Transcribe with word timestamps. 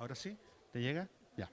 Ahora 0.00 0.14
sí, 0.14 0.34
¿te 0.72 0.80
llega? 0.80 1.06
Ya. 1.36 1.50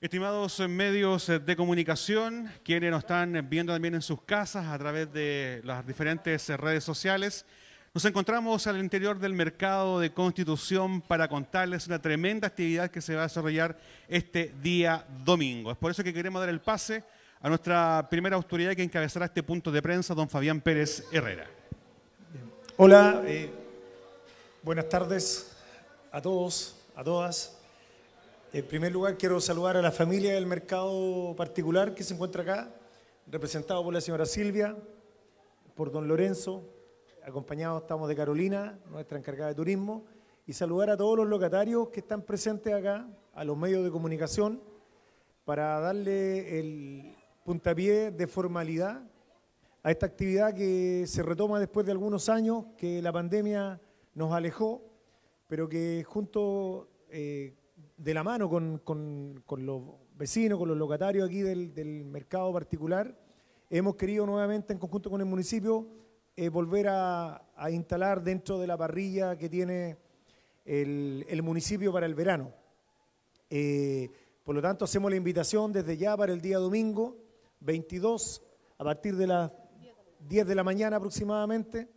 Estimados 0.00 0.58
medios 0.68 1.28
de 1.28 1.54
comunicación, 1.54 2.50
quienes 2.64 2.90
nos 2.90 3.04
están 3.04 3.48
viendo 3.48 3.72
también 3.72 3.94
en 3.94 4.02
sus 4.02 4.22
casas 4.22 4.66
a 4.66 4.76
través 4.76 5.12
de 5.12 5.60
las 5.62 5.86
diferentes 5.86 6.48
redes 6.48 6.82
sociales, 6.82 7.46
nos 7.94 8.04
encontramos 8.04 8.66
al 8.66 8.78
interior 8.78 9.20
del 9.20 9.34
mercado 9.34 10.00
de 10.00 10.12
Constitución 10.12 11.00
para 11.00 11.28
contarles 11.28 11.86
una 11.86 12.02
tremenda 12.02 12.48
actividad 12.48 12.90
que 12.90 13.00
se 13.00 13.14
va 13.14 13.20
a 13.20 13.28
desarrollar 13.28 13.78
este 14.08 14.52
día 14.60 15.06
domingo. 15.24 15.70
Es 15.70 15.78
por 15.78 15.92
eso 15.92 16.02
que 16.02 16.12
queremos 16.12 16.40
dar 16.40 16.48
el 16.48 16.60
pase 16.60 17.04
a 17.40 17.48
nuestra 17.48 18.08
primera 18.10 18.34
autoridad 18.34 18.74
que 18.74 18.82
encabezará 18.82 19.26
este 19.26 19.44
punto 19.44 19.70
de 19.70 19.80
prensa, 19.80 20.12
don 20.12 20.28
Fabián 20.28 20.60
Pérez 20.60 21.04
Herrera. 21.12 21.57
Hola, 22.80 23.24
eh, 23.26 23.50
buenas 24.62 24.88
tardes 24.88 25.50
a 26.12 26.22
todos, 26.22 26.76
a 26.94 27.02
todas. 27.02 27.58
En 28.52 28.64
primer 28.68 28.92
lugar, 28.92 29.18
quiero 29.18 29.40
saludar 29.40 29.76
a 29.76 29.82
la 29.82 29.90
familia 29.90 30.34
del 30.34 30.46
mercado 30.46 31.34
particular 31.36 31.92
que 31.92 32.04
se 32.04 32.14
encuentra 32.14 32.44
acá, 32.44 32.72
representado 33.26 33.82
por 33.82 33.92
la 33.92 34.00
señora 34.00 34.26
Silvia, 34.26 34.76
por 35.74 35.90
don 35.90 36.06
Lorenzo, 36.06 36.62
acompañados 37.26 37.82
estamos 37.82 38.08
de 38.08 38.14
Carolina, 38.14 38.78
nuestra 38.92 39.18
encargada 39.18 39.48
de 39.48 39.56
turismo, 39.56 40.04
y 40.46 40.52
saludar 40.52 40.90
a 40.90 40.96
todos 40.96 41.16
los 41.16 41.26
locatarios 41.26 41.88
que 41.88 41.98
están 41.98 42.22
presentes 42.22 42.72
acá, 42.72 43.08
a 43.34 43.42
los 43.42 43.56
medios 43.56 43.82
de 43.82 43.90
comunicación, 43.90 44.62
para 45.44 45.80
darle 45.80 46.60
el 46.60 47.16
puntapié 47.44 48.12
de 48.12 48.28
formalidad 48.28 49.02
a 49.82 49.90
esta 49.90 50.06
actividad 50.06 50.54
que 50.54 51.04
se 51.06 51.22
retoma 51.22 51.60
después 51.60 51.86
de 51.86 51.92
algunos 51.92 52.28
años 52.28 52.66
que 52.76 53.00
la 53.00 53.12
pandemia 53.12 53.80
nos 54.14 54.32
alejó, 54.32 54.82
pero 55.46 55.68
que 55.68 56.04
junto 56.04 56.88
eh, 57.10 57.54
de 57.96 58.14
la 58.14 58.24
mano 58.24 58.48
con, 58.48 59.42
los 59.58 59.82
vecinos, 60.16 60.58
con 60.58 60.68
los 60.68 60.76
locatarios 60.76 61.28
aquí 61.28 61.40
del, 61.40 62.04
mercado 62.04 62.52
particular, 62.52 63.16
hemos 63.70 63.96
querido 63.96 64.26
nuevamente 64.26 64.72
en 64.72 64.78
conjunto 64.78 65.10
con 65.10 65.20
el 65.20 65.26
municipio 65.26 65.86
eh, 66.36 66.48
volver 66.48 66.88
a, 66.88 67.42
instalar 67.70 68.22
dentro 68.22 68.58
de 68.58 68.66
la 68.66 68.76
parrilla 68.76 69.36
que 69.36 69.48
tiene 69.48 69.96
el, 70.64 71.40
municipio 71.42 71.92
para 71.92 72.06
el 72.06 72.14
verano. 72.14 72.52
Eh, 73.50 74.10
por 74.44 74.54
lo 74.54 74.62
tanto, 74.62 74.84
hacemos 74.84 75.10
la 75.10 75.16
invitación 75.16 75.72
desde 75.72 75.96
ya 75.96 76.16
para 76.16 76.32
el 76.32 76.40
día 76.40 76.58
domingo 76.58 77.16
22, 77.60 78.42
a 78.78 78.84
partir 78.84 79.16
de 79.16 79.26
las 79.26 79.52
10 80.20 80.46
de 80.46 80.54
la 80.54 80.64
mañana 80.64 80.96
aproximadamente, 80.96 81.88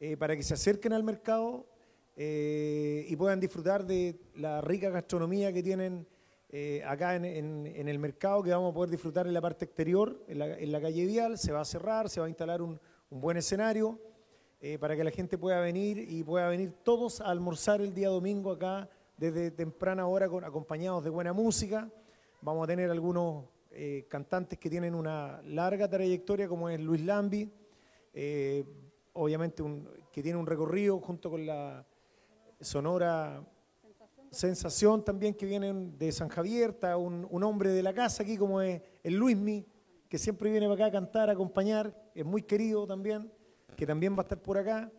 eh, 0.00 0.16
para 0.16 0.36
que 0.36 0.42
se 0.42 0.54
acerquen 0.54 0.92
al 0.92 1.02
mercado 1.02 1.66
y 2.18 3.14
puedan 3.16 3.38
disfrutar 3.40 3.84
de 3.84 4.18
la 4.36 4.62
rica 4.62 4.88
gastronomía 4.88 5.52
que 5.52 5.62
tienen 5.62 6.06
acá 6.86 7.14
en, 7.14 7.66
el 7.66 7.98
mercado, 7.98 8.42
que 8.42 8.50
vamos 8.50 8.70
a 8.70 8.74
poder 8.74 8.88
disfrutar 8.88 9.26
en 9.26 9.34
la 9.34 9.42
parte 9.42 9.66
exterior, 9.66 10.24
en 10.26 10.72
la, 10.72 10.80
calle 10.80 11.04
Vial. 11.04 11.36
Se 11.36 11.52
va 11.52 11.60
a 11.60 11.64
cerrar, 11.66 12.08
se 12.08 12.20
va 12.20 12.24
a 12.24 12.28
instalar 12.30 12.62
un, 12.62 12.80
buen 13.10 13.36
escenario 13.36 14.00
eh, 14.60 14.78
para 14.78 14.96
que 14.96 15.04
la 15.04 15.10
gente 15.10 15.38
pueda 15.38 15.60
venir 15.60 15.98
y 15.98 16.24
pueda 16.24 16.48
venir 16.48 16.72
todos 16.82 17.20
a 17.20 17.26
almorzar 17.26 17.80
el 17.80 17.94
día 17.94 18.08
domingo 18.08 18.50
acá 18.52 18.88
desde 19.16 19.50
temprana 19.50 20.06
hora 20.06 20.26
acompañados 20.26 21.04
de 21.04 21.10
buena 21.10 21.32
música. 21.32 21.90
Vamos 22.40 22.64
a 22.64 22.66
tener 22.66 22.90
algunos 22.90 23.44
eh, 23.78 24.06
cantantes 24.08 24.58
que 24.58 24.70
tienen 24.70 24.94
una 24.94 25.42
larga 25.42 25.88
trayectoria 25.88 26.48
como 26.48 26.68
es 26.68 26.80
Luis 26.80 27.02
Lambi, 27.02 27.50
eh, 28.14 28.64
obviamente 29.12 29.62
que 30.10 30.22
tiene 30.22 30.38
un 30.38 30.46
recorrido 30.46 30.98
junto 31.00 31.30
con 31.30 31.44
la 31.44 31.86
Sonora 32.60 33.44
Sensación, 34.30 35.04
también 35.04 35.34
que 35.34 35.46
vienen 35.46 35.98
de 35.98 36.10
San 36.10 36.28
Javier, 36.28 36.70
está 36.70 36.96
un, 36.96 37.26
un 37.30 37.42
hombre 37.42 37.70
de 37.70 37.82
la 37.82 37.92
casa 37.92 38.22
aquí 38.22 38.36
como 38.36 38.60
es 38.60 38.80
el 39.02 39.14
Luismi, 39.14 39.66
que 40.08 40.18
siempre 40.18 40.50
viene 40.50 40.66
para 40.68 40.86
acá 40.86 40.86
a 40.86 41.00
cantar, 41.00 41.28
a 41.28 41.32
acompañar, 41.32 41.94
es 42.14 42.24
muy 42.24 42.42
querido 42.42 42.86
también, 42.86 43.30
que 43.76 43.86
también 43.86 44.14
va 44.14 44.20
a 44.20 44.22
estar 44.22 44.40
por 44.40 44.58
acá. 44.58 44.90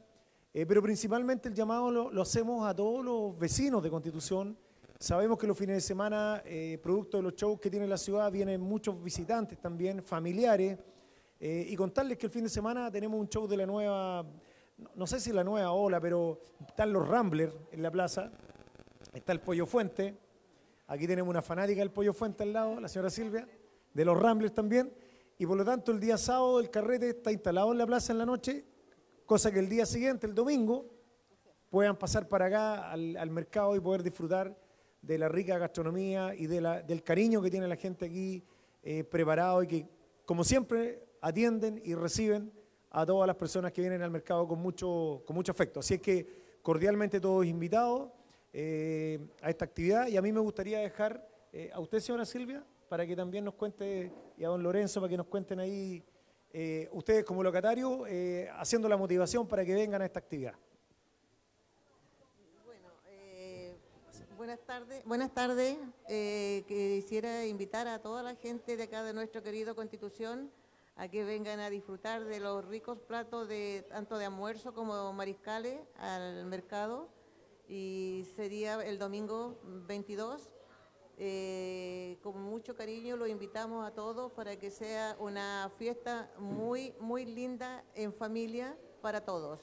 Eh, 0.54 0.66
pero 0.66 0.82
principalmente 0.82 1.50
el 1.50 1.54
llamado 1.54 1.92
lo, 1.92 2.22
hacemos 2.22 2.68
a 2.68 2.76
todos 2.76 3.04
los 3.06 3.38
vecinos 3.38 3.84
de 3.84 3.90
Constitución. 3.90 4.58
Sabemos 5.00 5.38
que 5.38 5.46
los 5.46 5.56
fines 5.56 5.76
de 5.76 5.82
semana, 5.82 6.42
eh, 6.44 6.80
producto 6.82 7.18
de 7.18 7.24
los 7.24 7.36
shows 7.36 7.60
que 7.60 7.70
tiene 7.70 7.86
la 7.86 7.98
ciudad, 7.98 8.32
vienen 8.32 8.60
muchos 8.60 9.02
visitantes 9.04 9.60
también, 9.60 10.02
familiares. 10.02 10.80
Eh, 11.40 11.68
y 11.70 11.76
contarles 11.76 12.18
que 12.18 12.26
el 12.26 12.32
fin 12.32 12.44
de 12.44 12.50
semana 12.50 12.90
tenemos 12.90 13.20
un 13.20 13.30
show 13.30 13.48
de 13.48 13.58
la 13.58 13.68
nueva, 13.68 14.26
no, 14.96 15.06
sé 15.06 15.20
si 15.20 15.32
la 15.32 15.44
nueva 15.44 15.72
ola, 15.72 16.02
pero 16.02 16.42
están 16.68 16.92
los 16.92 17.08
Ramblers 17.08 17.54
en 17.72 17.84
la 17.84 17.92
plaza, 17.92 18.32
está 19.14 19.34
el 19.34 19.40
Pollo 19.40 19.68
Fuente, 19.68 20.18
aquí 20.88 21.06
tenemos 21.06 21.30
una 21.30 21.44
fanática 21.44 21.82
del 21.82 21.92
Pollo 21.92 22.12
Fuente 22.12 22.42
al 22.42 22.54
lado, 22.54 22.80
la 22.80 22.88
señora 22.88 23.12
Silvia 23.12 23.48
de 23.94 24.06
los 24.06 24.20
Ramblers 24.20 24.56
también, 24.56 24.92
y 25.38 25.46
por 25.46 25.58
lo 25.58 25.64
tanto 25.64 25.92
el 25.92 26.00
día 26.00 26.18
sábado 26.18 26.60
el 26.60 26.72
carrete 26.72 27.10
está 27.10 27.32
instalado 27.32 27.72
en 27.72 27.78
la 27.78 27.86
plaza 27.86 28.14
en 28.14 28.18
la 28.18 28.26
noche, 28.26 28.66
cosa 29.28 29.52
que 29.52 29.60
el 29.60 29.70
día 29.70 29.86
siguiente, 29.86 30.26
el 30.26 30.34
domingo, 30.34 30.88
puedan 31.70 31.98
pasar 31.98 32.28
para 32.28 32.48
acá 32.48 32.92
al, 32.92 33.30
mercado 33.30 33.76
y 33.76 33.80
poder 33.80 34.02
disfrutar 34.02 34.58
de 35.02 35.18
la 35.18 35.30
rica 35.30 35.58
gastronomía 35.58 36.34
y 36.36 36.48
de 36.48 36.62
la, 36.62 36.82
del 36.82 37.04
cariño 37.04 37.42
que 37.42 37.50
tiene 37.50 37.68
la 37.68 37.76
gente 37.76 38.06
aquí 38.06 38.44
eh, 38.84 39.04
preparado 39.04 39.64
y 39.64 39.68
que, 39.68 39.86
como 40.26 40.44
siempre, 40.44 41.04
atienden 41.22 41.82
y 41.84 41.96
reciben 41.96 42.52
a 42.92 43.06
todas 43.06 43.28
las 43.28 43.36
personas 43.36 43.72
que 43.72 43.82
vienen 43.82 44.02
al 44.02 44.12
mercado 44.12 44.48
con 44.48 44.60
mucho, 44.60 45.24
con 45.26 45.36
mucho 45.36 45.52
afecto. 45.52 45.80
Así 45.80 45.96
es 45.96 46.02
que 46.02 46.28
cordialmente 46.62 47.20
todos 47.20 47.46
invitados 47.46 48.10
eh, 48.54 49.20
a 49.42 49.50
esta 49.50 49.66
actividad 49.66 50.08
y 50.08 50.18
a 50.18 50.22
mí 50.22 50.32
me 50.32 50.40
gustaría 50.40 50.80
dejar 50.80 51.28
eh, 51.54 51.70
a 51.74 51.80
usted, 51.80 52.00
señora 52.00 52.26
Silvia, 52.26 52.64
para 52.90 53.06
que 53.06 53.16
también 53.16 53.44
nos 53.44 53.54
cuente, 53.54 54.12
y 54.38 54.44
a 54.44 54.48
don 54.48 54.64
Lorenzo, 54.64 55.02
para 55.02 55.10
que 55.10 55.18
nos 55.18 55.28
cuenten 55.28 55.60
ahí, 55.60 56.04
ustedes 56.92 57.24
como 57.24 57.44
locatarios, 57.44 58.02
haciendo 58.58 58.90
la 58.90 58.98
motivación 58.98 59.48
para 59.48 59.64
que 59.64 59.76
vengan 59.76 60.02
a 60.02 60.06
esta 60.06 60.20
actividad. 60.20 60.56
Bueno, 62.66 62.88
eh, 63.06 63.76
buenas 64.48 64.66
tardes. 64.66 65.04
Buenas 65.04 65.34
tardes. 65.34 65.78
quisiera 66.68 67.46
invitar 67.46 67.86
a 67.90 68.02
toda 68.02 68.24
la 68.24 68.34
gente 68.36 68.78
de 68.78 68.84
acá 68.84 69.04
de 69.04 69.14
nuestro 69.14 69.44
querido 69.44 69.76
Constitución 69.76 70.50
a 70.96 71.10
que 71.10 71.26
vengan 71.26 71.60
a 71.60 71.70
disfrutar 71.70 72.24
de 72.24 72.40
los 72.40 72.64
ricos 72.64 72.98
platos 72.98 73.50
de 73.50 73.86
tanto 73.90 74.18
de 74.18 74.24
almuerzo 74.24 74.74
como 74.74 75.12
mariscales 75.12 75.82
al 75.98 76.46
mercado 76.46 77.10
y 77.68 78.26
sería 78.38 78.76
el 78.86 78.98
domingo 78.98 79.60
22 79.66 80.50
eh, 81.18 82.18
con 82.24 82.42
mucho 82.42 82.74
cariño 82.74 83.18
lo 83.18 83.28
invitamos 83.28 83.86
a 83.86 83.92
todos 83.92 84.32
para 84.32 84.58
que 84.58 84.72
sea 84.72 85.18
una 85.20 85.70
fiesta 85.78 86.32
muy, 86.40 86.94
muy 87.02 87.26
linda 87.26 87.84
en 87.96 88.14
familia 88.14 88.78
para 89.02 89.26
todos. 89.26 89.60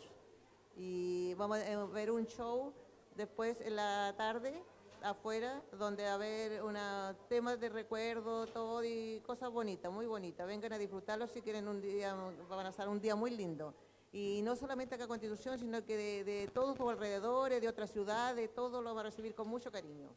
Y 0.77 1.33
vamos 1.39 1.59
a 1.59 1.87
ver 1.87 2.11
un 2.11 2.27
show 2.27 2.75
después 3.17 3.63
en 3.63 3.77
la 3.77 4.13
tarde 4.19 4.63
afuera, 5.05 5.63
donde 5.79 6.03
va 6.05 6.11
a 6.11 6.15
haber 6.15 6.63
una, 6.63 7.17
temas 7.29 7.61
de 7.61 7.69
recuerdo, 7.69 8.47
todo 8.47 8.83
y 8.85 9.21
cosas 9.21 9.51
bonitas, 9.51 9.93
muy 9.93 10.07
bonitas. 10.07 10.47
Vengan 10.47 10.73
a 10.73 10.79
disfrutarlo 10.79 11.27
si 11.27 11.43
quieren 11.43 11.69
un 11.69 11.81
día, 11.81 12.15
van 12.49 12.67
a 12.67 12.73
ser 12.73 12.89
un 12.89 13.01
día 13.01 13.15
muy 13.15 13.31
lindo. 13.31 13.75
Y 14.13 14.41
no 14.43 14.57
solamente 14.57 14.95
acá 14.95 15.05
a 15.05 15.09
Constitución, 15.09 15.59
sino 15.59 15.85
que 15.85 15.97
de, 15.97 16.25
de 16.25 16.49
todos 16.49 16.79
los 16.79 16.89
alrededores, 16.89 17.61
de 17.61 17.69
otras 17.69 17.91
ciudades, 17.93 18.55
todo 18.55 18.81
lo 18.81 18.95
va 18.95 19.03
a 19.03 19.05
recibir 19.05 19.35
con 19.35 19.49
mucho 19.49 19.71
cariño. 19.71 20.09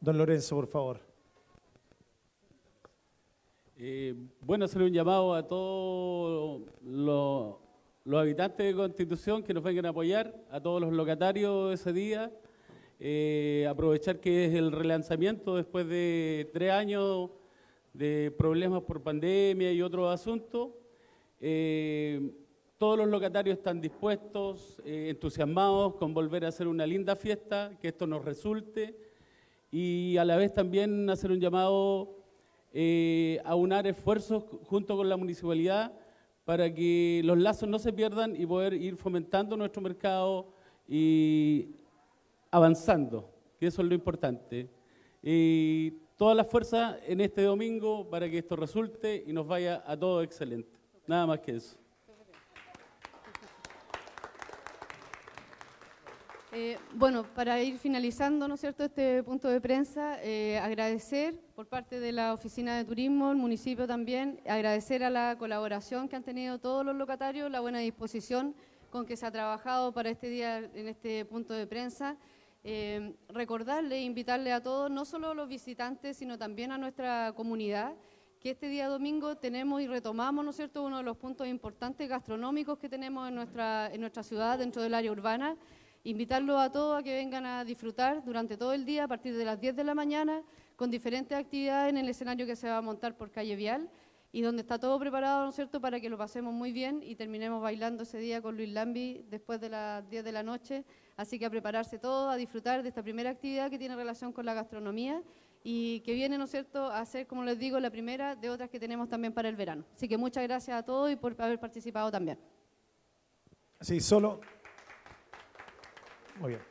Don 0.00 0.18
Lorenzo, 0.18 0.56
por 0.56 0.66
favor. 0.66 1.00
Eh, 3.76 4.14
bueno, 4.40 4.66
hacer 4.66 4.82
un 4.82 4.92
llamado 4.92 5.34
a 5.34 5.46
todos 5.46 6.62
los, 6.82 7.56
habitantes 8.12 8.66
de 8.66 8.74
Constitución 8.74 9.42
que 9.42 9.54
nos 9.54 9.62
vengan 9.62 9.86
a 9.86 9.88
apoyar, 9.88 10.34
a 10.50 10.60
todos 10.60 10.80
los 10.80 10.92
locatarios 10.92 11.72
ese 11.72 11.92
día, 11.92 12.30
eh, 13.00 13.66
aprovechar 13.68 14.20
que 14.20 14.44
es 14.46 14.54
el 14.54 14.72
relanzamiento 14.72 15.56
después 15.56 15.88
de 15.88 16.50
tres 16.52 16.70
años 16.70 17.30
de 17.92 18.34
problemas 18.36 18.82
por 18.82 19.02
pandemia 19.02 19.72
y 19.72 19.82
otros 19.82 20.12
asuntos. 20.12 20.70
Eh, 21.40 22.30
todos 22.78 22.98
los 22.98 23.08
locatarios 23.08 23.56
están 23.56 23.80
dispuestos, 23.80 24.82
entusiasmados 24.84 25.94
con 25.94 26.12
volver 26.12 26.44
a 26.44 26.48
hacer 26.48 26.68
una 26.68 26.86
linda 26.86 27.16
fiesta, 27.16 27.72
que 27.80 27.88
esto 27.88 28.06
nos 28.06 28.24
resulte 28.24 28.94
y 29.76 30.16
a 30.18 30.24
la 30.24 30.36
vez 30.36 30.54
también 30.54 31.10
hacer 31.10 31.32
un 31.32 31.40
llamado 31.40 32.18
eh, 32.72 33.40
a 33.44 33.56
unar 33.56 33.88
esfuerzos 33.88 34.44
junto 34.66 34.96
con 34.96 35.08
la 35.08 35.16
municipalidad 35.16 35.92
para 36.44 36.72
que 36.72 37.22
los 37.24 37.38
lazos 37.38 37.68
no 37.68 37.78
se 37.78 37.92
pierdan 37.92 38.34
y 38.40 38.46
poder 38.46 38.74
ir 38.74 38.96
fomentando 38.96 39.56
nuestro 39.56 39.80
mercado 39.82 40.52
y 40.86 41.70
avanzando, 42.50 43.30
que 43.58 43.66
eso 43.66 43.82
es 43.82 43.88
lo 43.88 43.94
importante. 43.94 44.68
Y 45.22 45.90
toda 46.16 46.34
la 46.34 46.44
fuerza 46.44 46.98
en 47.06 47.20
este 47.20 47.42
domingo 47.42 48.08
para 48.08 48.28
que 48.30 48.38
esto 48.38 48.56
resulte 48.56 49.24
y 49.26 49.32
nos 49.32 49.46
vaya 49.46 49.82
a 49.86 49.96
todo 49.96 50.22
excelente. 50.22 50.78
Nada 51.06 51.26
más 51.26 51.40
que 51.40 51.56
eso. 51.56 51.76
Eh, 56.56 56.78
bueno, 56.94 57.24
para 57.34 57.60
ir 57.60 57.78
finalizando, 57.78 58.46
¿no 58.46 58.54
es 58.54 58.60
cierto?, 58.60 58.84
este 58.84 59.24
punto 59.24 59.48
de 59.48 59.60
prensa, 59.60 60.22
eh, 60.22 60.56
agradecer 60.60 61.34
por 61.56 61.66
parte 61.66 61.98
de 61.98 62.12
la 62.12 62.32
Oficina 62.32 62.76
de 62.76 62.84
Turismo, 62.84 63.32
el 63.32 63.36
municipio 63.36 63.88
también, 63.88 64.40
agradecer 64.46 65.02
a 65.02 65.10
la 65.10 65.34
colaboración 65.36 66.08
que 66.08 66.14
han 66.14 66.22
tenido 66.22 66.60
todos 66.60 66.86
los 66.86 66.94
locatarios, 66.94 67.50
la 67.50 67.58
buena 67.58 67.80
disposición 67.80 68.54
con 68.90 69.04
que 69.04 69.16
se 69.16 69.26
ha 69.26 69.32
trabajado 69.32 69.90
para 69.92 70.10
este 70.10 70.28
día 70.28 70.58
en 70.58 70.86
este 70.86 71.24
punto 71.24 71.54
de 71.54 71.66
prensa. 71.66 72.16
Eh, 72.62 73.16
recordarle 73.30 73.96
e 73.96 74.02
invitarle 74.02 74.52
a 74.52 74.62
todos, 74.62 74.92
no 74.92 75.04
solo 75.04 75.32
a 75.32 75.34
los 75.34 75.48
visitantes, 75.48 76.18
sino 76.18 76.38
también 76.38 76.70
a 76.70 76.78
nuestra 76.78 77.32
comunidad, 77.34 77.94
que 78.38 78.50
este 78.50 78.68
día 78.68 78.86
domingo 78.86 79.36
tenemos 79.38 79.82
y 79.82 79.88
retomamos, 79.88 80.44
¿no 80.44 80.52
es 80.52 80.56
cierto?, 80.56 80.84
uno 80.84 80.98
de 80.98 81.02
los 81.02 81.16
puntos 81.16 81.48
importantes 81.48 82.08
gastronómicos 82.08 82.78
que 82.78 82.88
tenemos 82.88 83.28
en 83.28 83.34
nuestra, 83.34 83.92
en 83.92 84.00
nuestra 84.00 84.22
ciudad, 84.22 84.56
dentro 84.56 84.82
del 84.82 84.94
área 84.94 85.10
urbana, 85.10 85.56
Invitarlos 86.06 86.60
a 86.60 86.70
todos 86.70 87.00
a 87.00 87.02
que 87.02 87.14
vengan 87.14 87.46
a 87.46 87.64
disfrutar 87.64 88.22
durante 88.22 88.58
todo 88.58 88.74
el 88.74 88.84
día, 88.84 89.04
a 89.04 89.08
partir 89.08 89.34
de 89.34 89.44
las 89.46 89.58
10 89.58 89.74
de 89.74 89.84
la 89.84 89.94
mañana, 89.94 90.42
con 90.76 90.90
diferentes 90.90 91.36
actividades 91.36 91.88
en 91.88 91.96
el 91.96 92.06
escenario 92.06 92.44
que 92.44 92.56
se 92.56 92.68
va 92.68 92.76
a 92.76 92.82
montar 92.82 93.16
por 93.16 93.30
calle 93.30 93.56
Vial 93.56 93.88
y 94.30 94.42
donde 94.42 94.60
está 94.60 94.78
todo 94.78 94.98
preparado, 94.98 95.44
¿no 95.44 95.48
es 95.48 95.54
cierto?, 95.54 95.80
para 95.80 95.98
que 96.00 96.10
lo 96.10 96.18
pasemos 96.18 96.52
muy 96.52 96.72
bien 96.72 97.00
y 97.02 97.14
terminemos 97.14 97.62
bailando 97.62 98.02
ese 98.02 98.18
día 98.18 98.42
con 98.42 98.54
Luis 98.54 98.68
Lambi 98.68 99.24
después 99.30 99.62
de 99.62 99.70
las 99.70 100.06
10 100.10 100.24
de 100.24 100.32
la 100.32 100.42
noche. 100.42 100.84
Así 101.16 101.38
que 101.38 101.46
a 101.46 101.50
prepararse 101.50 101.98
todo, 101.98 102.28
a 102.28 102.36
disfrutar 102.36 102.82
de 102.82 102.90
esta 102.90 103.02
primera 103.02 103.30
actividad 103.30 103.70
que 103.70 103.78
tiene 103.78 103.96
relación 103.96 104.30
con 104.30 104.44
la 104.44 104.52
gastronomía 104.52 105.22
y 105.62 106.00
que 106.00 106.12
viene, 106.12 106.36
¿no 106.36 106.44
es 106.44 106.50
cierto?, 106.50 106.84
a 106.84 107.02
ser, 107.06 107.26
como 107.26 107.44
les 107.44 107.58
digo, 107.58 107.80
la 107.80 107.88
primera 107.88 108.36
de 108.36 108.50
otras 108.50 108.68
que 108.68 108.78
tenemos 108.78 109.08
también 109.08 109.32
para 109.32 109.48
el 109.48 109.56
verano. 109.56 109.86
Así 109.94 110.06
que 110.06 110.18
muchas 110.18 110.42
gracias 110.42 110.76
a 110.76 110.82
todos 110.82 111.10
y 111.10 111.16
por 111.16 111.34
haber 111.40 111.58
participado 111.58 112.10
también. 112.10 112.38
Sí, 113.80 114.00
solo 114.00 114.40
muy 116.40 116.50
bien. 116.50 116.62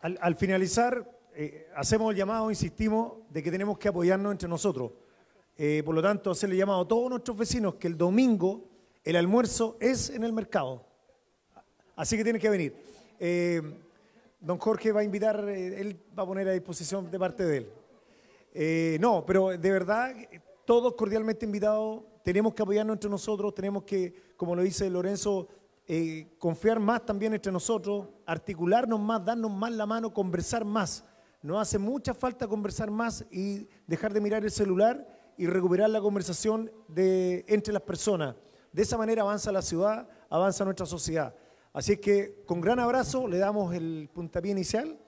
Al, 0.00 0.36
finalizar, 0.36 1.04
eh, 1.34 1.68
hacemos 1.74 2.12
el 2.12 2.16
llamado, 2.16 2.50
insistimos, 2.50 3.14
de 3.30 3.42
que 3.42 3.50
tenemos 3.50 3.78
que 3.78 3.88
apoyarnos 3.88 4.32
entre 4.32 4.48
nosotros. 4.48 4.92
Eh, 5.56 5.82
por 5.84 5.94
lo 5.94 6.02
tanto, 6.02 6.30
hacerle 6.30 6.56
llamado 6.56 6.82
a 6.82 6.88
todos 6.88 7.10
nuestros 7.10 7.36
vecinos 7.36 7.74
que 7.74 7.88
el 7.88 7.96
domingo 7.98 8.64
el 9.04 9.16
almuerzo 9.16 9.76
es 9.80 10.10
en 10.10 10.22
el 10.22 10.32
mercado. 10.32 10.84
Así 11.96 12.16
que 12.16 12.22
tienen 12.22 12.40
que 12.40 12.50
venir. 12.50 12.76
Eh, 13.18 13.60
don 14.40 14.58
Jorge 14.58 14.92
va 14.92 15.00
a 15.00 15.04
invitar, 15.04 15.40
él 15.48 15.98
va 16.16 16.22
a 16.22 16.26
poner 16.26 16.46
a 16.48 16.52
disposición 16.52 17.10
de 17.10 17.18
parte 17.18 17.44
de 17.44 17.56
él. 17.56 19.00
no, 19.00 19.24
pero 19.26 19.56
de 19.56 19.70
verdad, 19.70 20.14
todos 20.64 20.94
cordialmente 20.94 21.46
invitados, 21.46 22.02
tenemos 22.22 22.54
que 22.54 22.62
apoyarnos 22.62 22.94
entre 22.94 23.10
nosotros, 23.10 23.54
tenemos 23.54 23.82
que, 23.84 24.14
como 24.36 24.54
lo 24.54 24.62
dice 24.62 24.88
Lorenzo, 24.90 25.48
eh, 25.90 26.36
confiar 26.38 26.78
más 26.78 27.06
también 27.06 27.32
entre 27.32 27.50
nosotros, 27.50 28.08
articularnos 28.26 29.00
más, 29.00 29.24
darnos 29.24 29.50
más 29.50 29.72
la 29.72 29.86
mano, 29.86 30.12
conversar 30.12 30.62
más. 30.62 31.02
Nos 31.40 31.58
hace 31.62 31.78
mucha 31.78 32.12
falta 32.12 32.46
conversar 32.46 32.90
más 32.90 33.24
y 33.30 33.66
dejar 33.86 34.12
de 34.12 34.20
mirar 34.20 34.44
el 34.44 34.50
celular 34.50 35.06
y 35.38 35.46
recuperar 35.46 35.88
la 35.88 36.02
conversación 36.02 36.70
de, 36.88 37.42
entre 37.48 37.72
las 37.72 37.80
personas. 37.80 38.36
De 38.70 38.82
esa 38.82 38.98
manera 38.98 39.22
avanza 39.22 39.50
la 39.50 39.62
ciudad, 39.62 40.06
avanza 40.28 40.62
nuestra 40.62 40.84
sociedad. 40.84 41.34
Así 41.72 41.92
es 41.92 42.00
que 42.00 42.42
con 42.44 42.60
gran 42.60 42.78
abrazo 42.80 43.26
le 43.26 43.38
damos 43.38 43.74
el 43.74 44.10
puntapié 44.12 44.52
inicial 44.52 44.98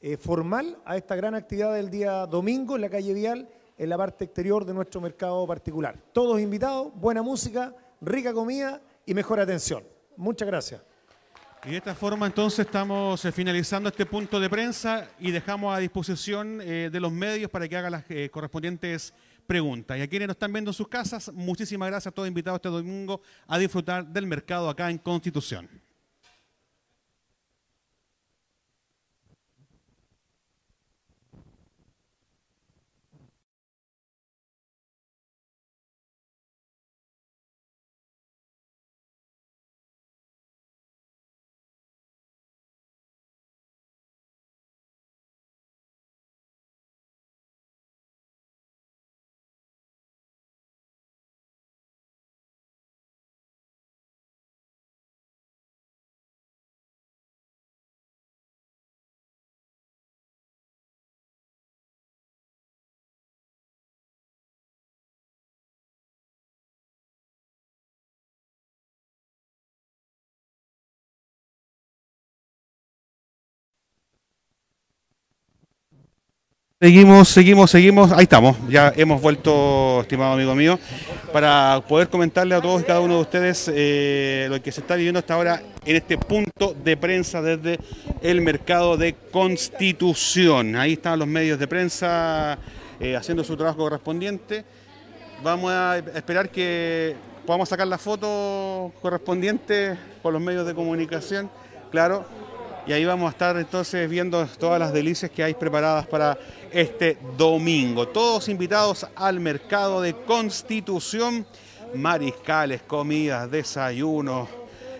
eh, 0.00 0.16
formal 0.16 0.80
a 0.84 0.96
esta 0.96 1.16
gran 1.16 1.34
actividad 1.34 1.74
del 1.74 1.90
día 1.90 2.26
domingo 2.26 2.76
en 2.76 2.82
la 2.82 2.88
calle 2.88 3.14
Vial, 3.14 3.48
en 3.76 3.88
la 3.88 3.98
parte 3.98 4.26
exterior 4.26 4.64
de 4.64 4.74
nuestro 4.74 5.00
mercado 5.00 5.44
particular. 5.44 6.00
Todos 6.12 6.40
invitados, 6.40 6.92
buena 6.94 7.20
música, 7.20 7.74
rica 8.00 8.32
comida 8.32 8.80
y 9.04 9.12
mejor 9.12 9.40
atención. 9.40 9.89
Muchas 10.20 10.46
gracias. 10.46 10.82
Y 11.64 11.70
de 11.70 11.76
esta 11.78 11.94
forma 11.94 12.26
entonces 12.26 12.66
estamos 12.66 13.24
eh, 13.24 13.32
finalizando 13.32 13.88
este 13.88 14.04
punto 14.04 14.38
de 14.38 14.50
prensa 14.50 15.08
y 15.18 15.30
dejamos 15.30 15.74
a 15.74 15.78
disposición 15.78 16.60
eh, 16.60 16.90
de 16.92 17.00
los 17.00 17.10
medios 17.10 17.50
para 17.50 17.66
que 17.66 17.74
hagan 17.74 17.92
las 17.92 18.04
eh, 18.10 18.28
correspondientes 18.30 19.14
preguntas. 19.46 19.96
Y 19.96 20.02
a 20.02 20.06
quienes 20.06 20.28
nos 20.28 20.34
están 20.34 20.52
viendo 20.52 20.72
en 20.72 20.74
sus 20.74 20.88
casas, 20.88 21.32
muchísimas 21.32 21.88
gracias 21.88 22.08
a 22.08 22.14
todos 22.14 22.28
invitados 22.28 22.58
este 22.58 22.68
domingo 22.68 23.22
a 23.46 23.56
disfrutar 23.56 24.06
del 24.06 24.26
mercado 24.26 24.68
acá 24.68 24.90
en 24.90 24.98
Constitución. 24.98 25.70
Seguimos, 76.82 77.28
seguimos, 77.28 77.70
seguimos. 77.70 78.10
Ahí 78.10 78.22
estamos. 78.22 78.56
Ya 78.70 78.90
hemos 78.96 79.20
vuelto, 79.20 80.00
estimado 80.00 80.32
amigo 80.32 80.54
mío, 80.54 80.78
para 81.30 81.82
poder 81.86 82.08
comentarle 82.08 82.54
a 82.54 82.62
todos 82.62 82.80
y 82.80 82.84
cada 82.84 83.00
uno 83.00 83.16
de 83.16 83.20
ustedes 83.20 83.70
eh, 83.70 84.46
lo 84.48 84.62
que 84.62 84.72
se 84.72 84.80
está 84.80 84.96
viviendo 84.96 85.18
hasta 85.18 85.34
ahora 85.34 85.62
en 85.84 85.96
este 85.96 86.16
punto 86.16 86.74
de 86.82 86.96
prensa 86.96 87.42
desde 87.42 87.78
el 88.22 88.40
mercado 88.40 88.96
de 88.96 89.14
Constitución. 89.30 90.74
Ahí 90.74 90.94
están 90.94 91.18
los 91.18 91.28
medios 91.28 91.58
de 91.58 91.68
prensa 91.68 92.56
eh, 92.98 93.14
haciendo 93.14 93.44
su 93.44 93.58
trabajo 93.58 93.80
correspondiente. 93.80 94.64
Vamos 95.44 95.72
a 95.72 95.98
esperar 95.98 96.48
que 96.48 97.14
podamos 97.44 97.68
sacar 97.68 97.88
la 97.88 97.98
foto 97.98 98.90
correspondiente 99.02 99.98
con 100.22 100.32
los 100.32 100.40
medios 100.40 100.66
de 100.66 100.74
comunicación. 100.74 101.50
Claro, 101.90 102.24
y 102.86 102.92
ahí 102.92 103.04
vamos 103.04 103.28
a 103.28 103.30
estar 103.30 103.56
entonces 103.56 104.08
viendo 104.08 104.46
todas 104.58 104.78
las 104.78 104.92
delicias 104.92 105.30
que 105.30 105.42
hay 105.42 105.54
preparadas 105.54 106.06
para 106.06 106.38
este 106.72 107.18
domingo. 107.36 108.08
Todos 108.08 108.48
invitados 108.48 109.06
al 109.14 109.40
mercado 109.40 110.00
de 110.00 110.14
Constitución, 110.14 111.46
mariscales, 111.94 112.82
comidas, 112.82 113.50
desayunos, 113.50 114.48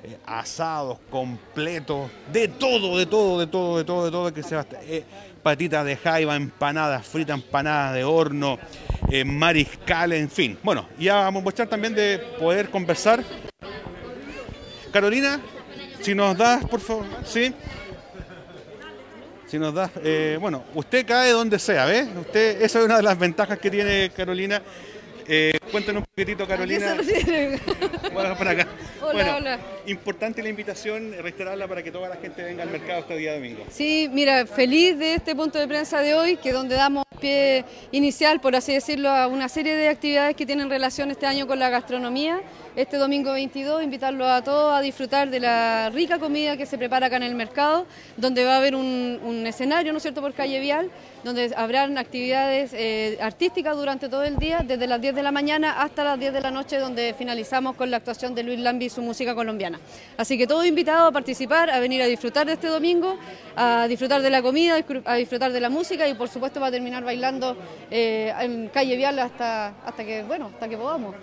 eh, 0.03 0.19
asados 0.27 0.99
completos, 1.11 2.11
de 2.33 2.49
todo, 2.49 2.99
de 2.99 3.07
todo, 3.07 3.39
de 3.39 3.47
todo, 3.47 3.79
de 3.79 3.85
todo, 3.85 4.05
de 4.05 4.11
todo 4.11 4.35
que 4.35 4.43
se 4.43 4.57
va 4.57 4.67
eh, 4.83 5.05
patitas 5.43 5.85
de 5.85 5.97
jaiba, 5.97 6.37
empanadas 6.37 7.07
fritas, 7.07 7.37
empanadas 7.37 7.95
de 7.95 8.05
horno, 8.05 8.59
eh, 9.11 9.25
mariscales, 9.25 10.21
en 10.21 10.31
fin. 10.31 10.59
Bueno, 10.63 10.87
ya 10.99 11.17
vamos 11.17 11.43
a 11.43 11.45
mostrar 11.45 11.69
también 11.69 11.95
de 11.95 12.19
poder 12.39 12.71
conversar. 12.71 13.23
Carolina, 14.93 15.41
si 16.01 16.15
nos 16.15 16.37
das, 16.37 16.65
por 16.65 16.81
favor, 16.81 17.07
sí 17.25 17.55
si 19.51 19.59
nos 19.59 19.75
da, 19.75 19.91
eh, 20.05 20.39
bueno, 20.41 20.63
usted 20.75 21.05
cae 21.05 21.33
donde 21.33 21.59
sea, 21.59 21.85
¿ves? 21.85 22.07
Usted, 22.21 22.63
esa 22.63 22.79
es 22.79 22.85
una 22.85 22.99
de 22.99 23.03
las 23.03 23.19
ventajas 23.19 23.59
que 23.59 23.69
tiene 23.69 24.09
Carolina. 24.15 24.63
Eh, 25.33 25.53
cuéntanos 25.71 26.01
un 26.01 26.07
poquitito, 26.13 26.45
Carolina. 26.45 26.97
bueno, 28.13 28.37
para 28.37 28.51
acá. 28.51 28.67
Hola, 29.01 29.37
hola. 29.37 29.59
Importante 29.87 30.43
la 30.43 30.49
invitación, 30.49 31.13
reiterarla 31.23 31.69
para 31.69 31.85
que 31.85 31.93
toda 31.93 32.09
la 32.09 32.17
gente 32.17 32.43
venga 32.43 32.65
al 32.65 32.71
mercado 32.71 33.03
este 33.03 33.17
día 33.17 33.35
domingo. 33.35 33.65
Sí, 33.71 34.11
mira, 34.13 34.45
feliz 34.45 34.99
de 34.99 35.15
este 35.15 35.37
punto 35.37 35.61
de 35.61 35.69
prensa 35.69 36.01
de 36.01 36.15
hoy, 36.15 36.37
que 36.37 36.51
donde 36.51 36.75
damos 36.75 37.05
pie 37.21 37.65
inicial, 37.93 38.41
por 38.41 38.57
así 38.57 38.75
decirlo, 38.75 39.09
a 39.09 39.29
una 39.29 39.49
serie 39.49 39.77
de 39.77 39.89
actividades 39.89 40.35
que 40.35 40.47
tienen 40.47 40.69
relación 40.69 41.13
este 41.13 41.27
año 41.27 41.47
con 41.47 41.61
la 41.61 41.69
gastronomía 41.71 42.41
este 42.77 42.97
domingo 42.97 43.33
22, 43.33 43.83
invitarlos 43.83 44.29
a 44.29 44.43
todos 44.43 44.75
a 44.75 44.81
disfrutar 44.81 45.29
de 45.29 45.41
la 45.41 45.91
rica 45.91 46.19
comida 46.19 46.57
que 46.57 46.67
se 46.67 46.79
prepara 46.79 47.07
acá 47.07 47.17
en 47.17 47.25
el 47.25 47.35
mercado, 47.35 47.87
donde 48.17 48.45
va 48.45 48.55
a 48.55 48.57
haber 48.59 48.75
un, 48.75 49.45
escenario, 49.47 49.93
¿no 49.93 49.97
es 49.97 50.03
cierto?, 50.03 50.21
por 50.21 50.33
calle 50.35 50.61
Vial, 50.61 50.91
donde 51.25 51.53
habrán 51.57 51.99
actividades 51.99 52.73
eh, 52.73 53.19
artísticas 53.21 53.77
durante 53.77 54.09
todo 54.09 54.23
el 54.23 54.37
día, 54.37 54.63
desde 54.65 54.87
las 54.87 55.01
10 55.01 55.15
de 55.15 55.20
la 55.23 55.33
mañana 55.33 55.83
hasta 55.83 56.05
las 56.05 56.19
10 56.19 56.33
de 56.33 56.41
la 56.41 56.51
noche, 56.51 56.79
donde 56.79 57.15
finalizamos 57.17 57.77
con 57.77 57.91
la 57.91 57.99
actuación 57.99 58.35
de 58.35 58.43
Luis 58.43 58.59
Lambi 58.59 58.87
y 58.87 58.91
su 58.91 59.03
música 59.03 59.35
colombiana. 59.35 59.81
Así 60.17 60.39
que 60.39 60.47
todos 60.47 60.67
invitados 60.67 61.09
a 61.09 61.13
participar, 61.13 61.71
a 61.71 61.81
venir 61.81 62.03
a 62.03 62.07
disfrutar 62.07 62.47
de 62.47 62.55
este 62.55 62.69
domingo, 62.69 63.19
a 63.57 63.87
disfrutar 63.89 64.23
de 64.23 64.31
la 64.31 64.43
comida, 64.43 64.77
a 65.05 65.15
disfrutar 65.17 65.53
de 65.53 65.61
la 65.61 65.69
música 65.69 66.07
y 66.09 66.15
por 66.15 66.29
supuesto 66.29 66.61
va 66.61 66.69
a 66.69 66.71
terminar 66.71 67.05
bailando 67.05 67.57
eh, 67.91 68.33
en 68.41 68.69
calle 68.69 68.97
Vial 68.97 69.19
hasta, 69.19 69.69
hasta 69.85 70.05
que, 70.05 70.23
bueno, 70.23 70.51
hasta 70.55 70.69
que 70.69 70.77
podamos. 70.77 71.15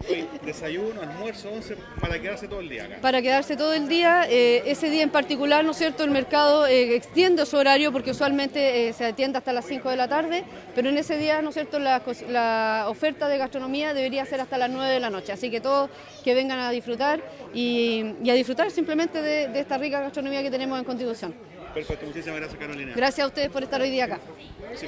desayuno, 0.44 1.00
almuerzo, 1.00 1.50
once, 1.50 1.76
para 2.00 2.20
quedarse 2.20 2.48
todo 2.48 2.60
el 2.60 2.68
día 2.68 2.84
acá. 2.84 2.98
Para 3.00 3.22
quedarse 3.22 3.56
todo 3.56 3.72
el 3.72 3.88
día, 3.88 4.26
eh, 4.28 4.62
ese 4.66 4.90
día 4.90 5.02
en 5.02 5.10
particular, 5.10 5.64
¿no 5.64 5.72
es 5.72 5.78
cierto? 5.78 6.04
El 6.04 6.10
mercado 6.10 6.66
eh, 6.66 6.94
extiende 6.94 7.46
su 7.46 7.56
horario 7.56 7.92
porque 7.92 8.10
usualmente 8.10 8.92
se 8.92 9.04
atiende 9.04 9.38
hasta 9.38 9.52
las 9.52 9.64
5 9.64 9.88
de 9.88 9.96
la 9.96 10.08
tarde, 10.08 10.44
pero 10.74 10.88
en 10.88 10.98
ese 10.98 11.16
día, 11.16 11.42
¿no 11.42 11.50
es 11.50 11.54
cierto? 11.54 11.78
La, 11.78 12.02
la 12.28 12.86
oferta 12.88 13.28
de 13.30 13.38
gastronomía 13.38 13.94
debería 13.94 14.24
ser 14.26 14.40
hasta 14.40 14.58
las 14.58 14.70
9 14.70 14.92
de 14.92 15.00
la 15.00 15.10
noche, 15.10 15.32
así 15.32 15.50
que 15.50 15.60
todos 15.60 15.90
que 16.22 16.34
vengan 16.34 16.58
a 16.58 16.70
disfrutar 16.70 17.22
y, 17.54 18.14
a 18.28 18.34
disfrutar 18.34 18.70
simplemente 18.70 19.22
de, 19.22 19.58
esta 19.58 19.78
rica 19.78 20.00
gastronomía 20.00 20.42
que 20.42 20.50
tenemos 20.50 20.78
en 20.78 20.84
Constitución. 20.84 21.34
Perfecto, 21.72 22.06
muchísimas 22.06 22.40
gracias 22.40 22.58
Carolina. 22.58 22.92
Gracias 22.96 23.24
a 23.24 23.28
ustedes 23.28 23.48
por 23.48 23.62
estar 23.62 23.80
hoy 23.80 23.90
día 23.90 24.06
acá. 24.06 24.18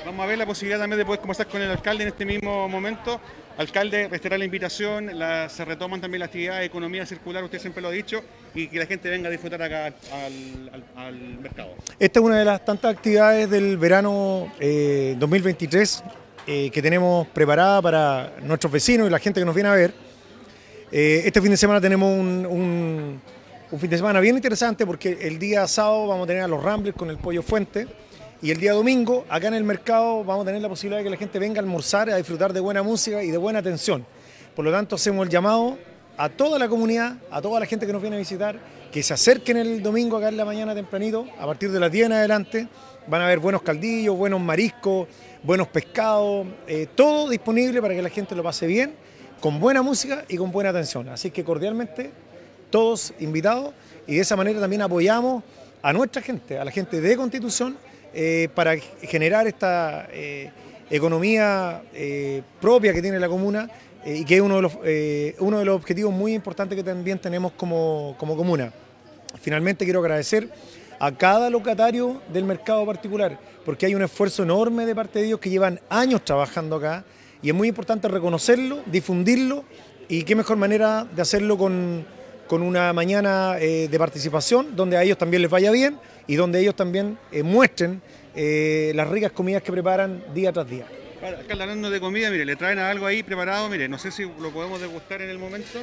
vamos 0.04 0.24
a 0.24 0.26
ver 0.26 0.36
la 0.36 0.46
posibilidad 0.46 0.80
también 0.80 0.98
de 0.98 1.04
poder 1.04 1.20
conversar 1.20 1.46
con 1.46 1.62
el 1.62 1.70
alcalde 1.70 2.02
en 2.02 2.08
este 2.08 2.24
mismo 2.24 2.68
momento. 2.68 3.20
Alcalde, 3.56 4.08
reiterar 4.08 4.38
la 4.38 4.46
invitación, 4.46 5.10
se 5.48 5.64
retoman 5.64 6.00
también 6.00 6.20
las 6.20 6.28
actividades 6.28 6.60
de 6.60 6.66
economía 6.66 7.04
circular, 7.04 7.44
usted 7.44 7.58
siempre 7.58 7.82
lo 7.82 7.88
ha 7.88 7.92
dicho, 7.92 8.22
y 8.54 8.66
que 8.66 8.78
la 8.78 8.86
gente 8.86 9.10
venga 9.10 9.28
a 9.28 9.30
disfrutar 9.30 9.62
acá 9.62 9.92
al, 10.96 11.14
mercado. 11.40 11.74
Esta 11.98 12.18
es 12.18 12.24
una 12.24 12.38
de 12.38 12.44
las 12.46 12.64
tantas 12.64 12.94
actividades 12.94 13.50
del 13.50 13.76
verano 13.76 14.50
2023 14.58 16.02
eh, 16.46 16.70
que 16.70 16.82
tenemos 16.82 17.26
preparada 17.28 17.80
para 17.80 18.32
nuestros 18.42 18.72
vecinos 18.72 19.06
y 19.06 19.10
la 19.10 19.18
gente 19.18 19.40
que 19.40 19.44
nos 19.44 19.54
viene 19.54 19.68
a 19.68 19.74
ver 19.74 19.94
eh, 20.90 21.22
este 21.24 21.40
fin 21.40 21.50
de 21.50 21.56
semana 21.56 21.80
tenemos 21.80 22.10
un, 22.10 23.20
fin 23.78 23.88
de 23.88 23.96
semana 23.96 24.20
bien 24.20 24.36
interesante 24.36 24.84
porque 24.84 25.18
el 25.22 25.38
día 25.38 25.66
sábado 25.66 26.06
vamos 26.06 26.24
a 26.24 26.26
tener 26.26 26.42
a 26.42 26.48
los 26.48 26.62
Ramblers 26.62 26.96
con 26.96 27.08
el 27.10 27.16
Pollo 27.16 27.42
Fuente 27.42 27.86
y 28.42 28.50
el 28.50 28.58
día 28.58 28.72
domingo 28.72 29.24
acá 29.28 29.48
en 29.48 29.54
el 29.54 29.64
mercado 29.64 30.24
vamos 30.24 30.42
a 30.42 30.46
tener 30.46 30.60
la 30.60 30.68
posibilidad 30.68 30.98
de 30.98 31.04
que 31.04 31.10
la 31.10 31.16
gente 31.16 31.38
venga 31.38 31.60
a 31.60 31.62
almorzar, 31.62 32.10
a 32.10 32.16
disfrutar 32.16 32.52
de 32.52 32.60
buena 32.60 32.82
música 32.82 33.22
y 33.22 33.30
de 33.30 33.38
buena 33.38 33.60
atención. 33.60 34.04
Por 34.54 34.64
lo 34.64 34.70
tanto, 34.70 34.96
hacemos 34.96 35.24
el 35.24 35.32
llamado 35.32 35.78
a 36.18 36.28
toda 36.28 36.58
la 36.58 36.68
comunidad, 36.68 37.16
a 37.30 37.40
toda 37.40 37.60
la 37.60 37.66
gente 37.66 37.86
que 37.86 37.92
nos 37.92 38.02
viene 38.02 38.16
a 38.16 38.18
visitar, 38.18 38.58
que 38.92 39.02
se 39.02 39.14
acerquen 39.14 39.56
el 39.56 39.82
domingo 39.82 40.18
acá 40.18 40.28
en 40.28 40.36
la 40.36 40.44
mañana 40.44 40.74
tempranito, 40.74 41.26
a 41.38 41.46
partir 41.46 41.70
de 41.70 41.80
las 41.80 41.90
10 41.90 42.06
en 42.06 42.12
adelante. 42.12 42.68
Van 43.06 43.20
a 43.20 43.24
haber 43.24 43.40
buenos 43.40 43.62
caldillos, 43.62 44.16
buenos 44.16 44.40
mariscos, 44.40 45.08
buenos 45.42 45.66
pescados, 45.66 46.46
eh, 46.68 46.86
todo 46.94 47.28
disponible 47.28 47.82
para 47.82 47.94
que 47.94 48.02
la 48.02 48.08
gente 48.08 48.36
lo 48.36 48.44
pase 48.44 48.66
bien 48.66 48.94
con 49.40 49.58
buena 49.58 49.82
música 49.82 50.24
y 50.28 50.36
con 50.36 50.52
buena 50.52 50.70
atención. 50.70 51.08
Así 51.08 51.32
que 51.32 51.42
cordialmente, 51.42 52.10
todos 52.70 53.12
invitados 53.18 53.74
y 54.06 54.14
de 54.14 54.20
esa 54.20 54.36
manera 54.36 54.60
también 54.60 54.82
apoyamos 54.82 55.42
a 55.82 55.92
nuestra 55.92 56.22
gente, 56.22 56.58
a 56.58 56.64
la 56.64 56.70
gente 56.70 57.00
de 57.00 57.16
Constitución, 57.16 57.76
eh, 58.14 58.48
para 58.54 58.76
generar 58.76 59.48
esta 59.48 60.06
eh, 60.12 60.50
economía 60.88 61.82
propia 62.60 62.92
que 62.92 63.02
tiene 63.02 63.18
la 63.18 63.28
comuna 63.28 63.68
y 64.04 64.24
que 64.24 64.36
es 64.36 64.40
uno 64.40 64.56
de, 64.56 64.62
los, 64.62 64.74
uno 65.40 65.58
de 65.58 65.64
los 65.64 65.74
objetivos 65.74 66.12
muy 66.12 66.34
importantes 66.34 66.76
que 66.76 66.84
también 66.84 67.18
tenemos 67.18 67.52
como, 67.52 68.14
como 68.16 68.36
comuna. 68.36 68.72
Finalmente 69.40 69.84
quiero 69.84 70.00
agradecer 70.00 70.48
a 71.02 71.10
cada 71.10 71.50
locatario 71.50 72.22
del 72.32 72.44
mercado 72.44 72.86
particular, 72.86 73.36
porque 73.64 73.86
hay 73.86 73.94
un 73.96 74.02
esfuerzo 74.02 74.44
enorme 74.44 74.86
de 74.86 74.94
parte 74.94 75.18
de 75.18 75.26
ellos 75.26 75.40
que 75.40 75.50
llevan 75.50 75.80
años 75.90 76.24
trabajando 76.24 76.76
acá 76.76 77.04
y 77.42 77.48
es 77.48 77.54
muy 77.56 77.66
importante 77.66 78.06
reconocerlo, 78.06 78.78
difundirlo 78.86 79.64
y 80.08 80.22
qué 80.22 80.36
mejor 80.36 80.58
manera 80.58 81.04
de 81.04 81.20
hacerlo 81.20 81.58
con, 81.58 82.06
una 82.50 82.92
mañana 82.92 83.56
eh, 83.58 83.88
de 83.90 83.98
participación 83.98 84.76
donde 84.76 84.98
a 84.98 85.02
ellos 85.02 85.16
también 85.16 85.40
les 85.40 85.50
vaya 85.50 85.72
bien 85.72 85.98
y 86.26 86.36
donde 86.36 86.60
ellos 86.60 86.76
también 86.76 87.18
eh, 87.32 87.42
muestren 87.42 88.02
eh, 88.36 88.92
las 88.94 89.08
ricas 89.08 89.32
comidas 89.32 89.62
que 89.62 89.72
preparan 89.72 90.22
día 90.34 90.52
tras 90.52 90.68
día. 90.68 90.84
Acá 91.22 91.52
hablando 91.52 91.88
de 91.88 92.00
comida, 92.00 92.30
mire, 92.30 92.44
le 92.44 92.56
traen 92.56 92.80
algo 92.80 93.06
ahí 93.06 93.22
preparado, 93.22 93.68
mire, 93.68 93.88
no 93.88 93.96
sé 93.96 94.10
si 94.10 94.24
lo 94.24 94.50
podemos 94.50 94.80
degustar 94.80 95.22
en 95.22 95.30
el 95.30 95.38
momento. 95.38 95.78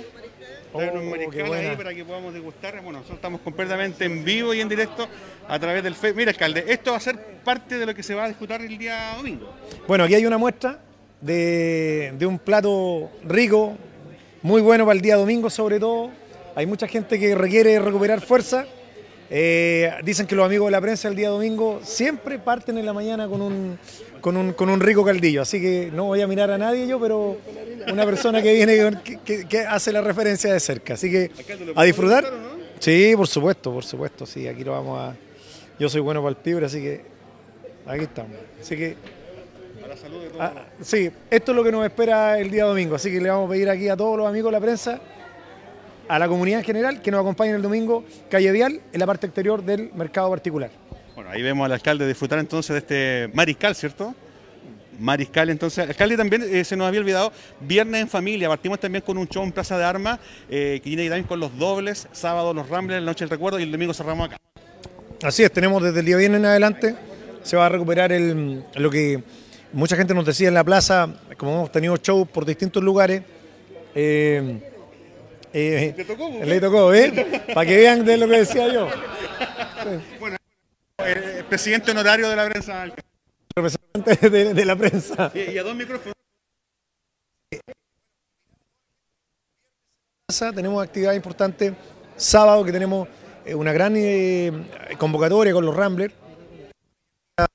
Traen 0.73 0.89
unos 0.91 1.03
oh, 1.03 1.09
mariscales 1.09 1.51
ahí 1.53 1.75
para 1.77 1.93
que 1.93 2.03
podamos 2.03 2.33
degustar. 2.33 2.73
Bueno, 2.81 2.99
nosotros 2.99 3.15
estamos 3.15 3.39
completamente 3.39 4.03
en 4.03 4.25
vivo 4.25 4.53
y 4.53 4.59
en 4.59 4.67
directo 4.67 5.07
a 5.47 5.57
través 5.57 5.81
del 5.81 5.95
Facebook. 5.95 6.17
Mire, 6.17 6.31
alcalde, 6.31 6.65
esto 6.67 6.91
va 6.91 6.97
a 6.97 6.99
ser 6.99 7.17
parte 7.43 7.77
de 7.77 7.85
lo 7.85 7.95
que 7.95 8.03
se 8.03 8.13
va 8.13 8.25
a 8.25 8.27
disfrutar 8.27 8.61
el 8.61 8.77
día 8.77 9.13
domingo. 9.15 9.49
Bueno, 9.87 10.03
aquí 10.03 10.15
hay 10.15 10.25
una 10.25 10.37
muestra 10.37 10.77
de, 11.21 12.17
un 12.27 12.37
plato 12.37 13.09
rico, 13.23 13.77
muy 14.41 14.61
bueno 14.61 14.85
para 14.85 14.95
el 14.97 15.01
día 15.01 15.15
domingo 15.15 15.49
sobre 15.49 15.79
todo. 15.79 16.11
Hay 16.53 16.65
mucha 16.65 16.85
gente 16.85 17.17
que 17.17 17.33
requiere 17.33 17.79
recuperar 17.79 18.19
fuerza. 18.19 18.65
Eh, 19.29 19.91
dicen 20.03 20.27
que 20.27 20.35
los 20.35 20.45
amigos 20.45 20.67
de 20.67 20.71
la 20.71 20.81
prensa 20.81 21.07
el 21.07 21.15
día 21.15 21.29
domingo 21.29 21.79
siempre 21.83 22.39
parten 22.39 22.77
en 22.77 22.85
la 22.85 22.93
mañana 22.93 23.27
con 23.27 23.41
un, 23.41 23.79
con 24.21 24.37
un, 24.37 24.79
rico 24.79 25.03
caldillo. 25.03 25.41
Así 25.41 25.61
que 25.61 25.89
no 25.93 26.05
voy 26.05 26.21
a 26.21 26.27
mirar 26.27 26.51
a 26.51 26.57
nadie 26.57 26.87
yo, 26.87 26.99
pero 26.99 27.37
una 27.91 28.05
persona 28.05 28.41
que 28.41 28.53
viene 28.53 29.01
que, 29.25 29.59
hace 29.59 29.91
la 29.91 30.01
referencia 30.01 30.53
de 30.53 30.59
cerca. 30.59 30.93
Así 30.95 31.11
que 31.11 31.31
a 31.75 31.83
disfrutar. 31.83 32.25
Sí, 32.79 33.13
por 33.15 33.27
supuesto, 33.27 33.73
por 33.73 33.83
supuesto. 33.83 34.25
Sí, 34.25 34.47
aquí 34.47 34.63
lo 34.63 34.71
vamos 34.71 34.99
a. 34.99 35.15
Yo 35.79 35.89
soy 35.89 36.01
bueno 36.01 36.21
para 36.21 36.31
el 36.31 36.37
pibre, 36.37 36.65
así 36.65 36.81
que 36.81 37.01
aquí 37.85 38.03
estamos. 38.03 38.31
Así 38.61 38.75
que 38.75 38.95
Ah, 40.39 40.53
sí, 40.81 41.11
esto 41.29 41.51
es 41.51 41.55
lo 41.55 41.63
que 41.63 41.71
nos 41.71 41.85
espera 41.85 42.39
el 42.39 42.49
día 42.49 42.65
domingo, 42.65 42.95
así 42.95 43.11
que 43.11 43.19
le 43.19 43.29
vamos 43.29 43.47
a 43.47 43.51
pedir 43.51 43.69
aquí 43.69 43.89
a 43.89 43.97
todos 43.97 44.17
los 44.17 44.27
amigos 44.27 44.51
de 44.51 44.57
la 44.57 44.61
prensa, 44.61 44.99
a 46.07 46.19
la 46.19 46.27
comunidad 46.27 46.59
en 46.59 46.65
general, 46.65 47.01
que 47.01 47.11
nos 47.11 47.19
acompañen 47.19 47.55
el 47.55 47.61
domingo, 47.61 48.03
calle 48.29 48.51
Vial, 48.51 48.79
en 48.93 48.99
la 48.99 49.05
parte 49.05 49.27
exterior 49.27 49.63
del 49.63 49.91
mercado 49.93 50.29
particular. 50.29 50.69
Bueno, 51.19 51.33
ahí 51.33 51.41
vemos 51.41 51.65
al 51.65 51.73
alcalde 51.73 52.07
disfrutar 52.07 52.39
entonces 52.39 52.71
de 52.71 52.77
este 52.77 53.35
mariscal, 53.35 53.75
¿cierto? 53.75 54.15
Mariscal, 54.97 55.49
entonces, 55.49 55.89
alcalde 55.89 56.15
también 56.15 56.43
eh, 56.43 56.63
se 56.63 56.77
nos 56.77 56.87
había 56.87 57.01
olvidado, 57.01 57.33
viernes 57.59 58.03
en 58.03 58.07
familia, 58.07 58.47
partimos 58.47 58.79
también 58.79 59.03
con 59.03 59.17
un 59.17 59.27
show 59.27 59.43
en 59.43 59.51
Plaza 59.51 59.77
de 59.77 59.83
Armas, 59.83 60.17
eh, 60.49 60.79
que 60.81 60.89
viene 60.89 61.09
también 61.09 61.27
con 61.27 61.41
los 61.41 61.57
dobles, 61.57 62.07
sábado 62.13 62.53
los 62.53 62.69
Ramblers, 62.69 63.03
la 63.03 63.11
noche 63.11 63.25
del 63.25 63.31
recuerdo 63.31 63.59
y 63.59 63.63
el 63.63 63.71
domingo 63.73 63.93
cerramos 63.93 64.27
acá. 64.27 64.37
Así 65.21 65.43
es, 65.43 65.51
tenemos 65.51 65.83
desde 65.83 65.99
el 65.99 66.05
día 66.05 66.15
viernes 66.15 66.39
en 66.39 66.45
adelante, 66.45 66.95
se 67.43 67.57
va 67.57 67.65
a 67.65 67.69
recuperar 67.69 68.13
el, 68.13 68.63
lo 68.75 68.89
que 68.89 69.21
Mucha 69.73 69.97
gente 69.97 70.13
nos 70.13 70.25
decía 70.25 70.47
en 70.47 70.53
la 70.53 70.63
plaza, 70.63 71.09
como 71.35 71.51
hemos 71.51 71.71
tenido 71.73 71.97
shows 71.97 72.29
por 72.29 72.45
distintos 72.45 72.81
lugares. 72.81 73.23
Eh, 73.93 74.57
eh, 75.51 75.93
¿Le 75.97 76.05
tocó? 76.05 76.31
Le 76.45 76.61
tocó, 76.61 76.93
¿eh? 76.93 77.43
Para 77.53 77.67
que 77.67 77.75
vean 77.75 78.05
de 78.05 78.15
lo 78.15 78.29
que 78.29 78.37
decía 78.37 78.71
yo. 78.71 78.87
Bueno, 80.19 80.38
el 81.05 81.45
presidente 81.45 81.91
honorario 81.91 82.29
de 82.29 82.35
la 82.35 82.49
prensa. 82.49 82.85
Representante 83.55 84.29
de, 84.29 84.65
la 84.65 84.75
prensa. 84.75 85.31
Y, 85.33 85.57
a 85.57 85.63
dos 85.63 85.75
micrófonos. 85.75 86.13
Tenemos 90.55 90.83
actividades 90.83 91.17
importantes. 91.17 91.73
Sábado 92.15 92.63
que 92.63 92.71
tenemos 92.71 93.07
eh, 93.45 93.55
una 93.55 93.73
gran 93.73 93.95
convocatoria 94.97 95.53
con 95.53 95.65
los 95.65 95.75
Ramblers 95.75 96.13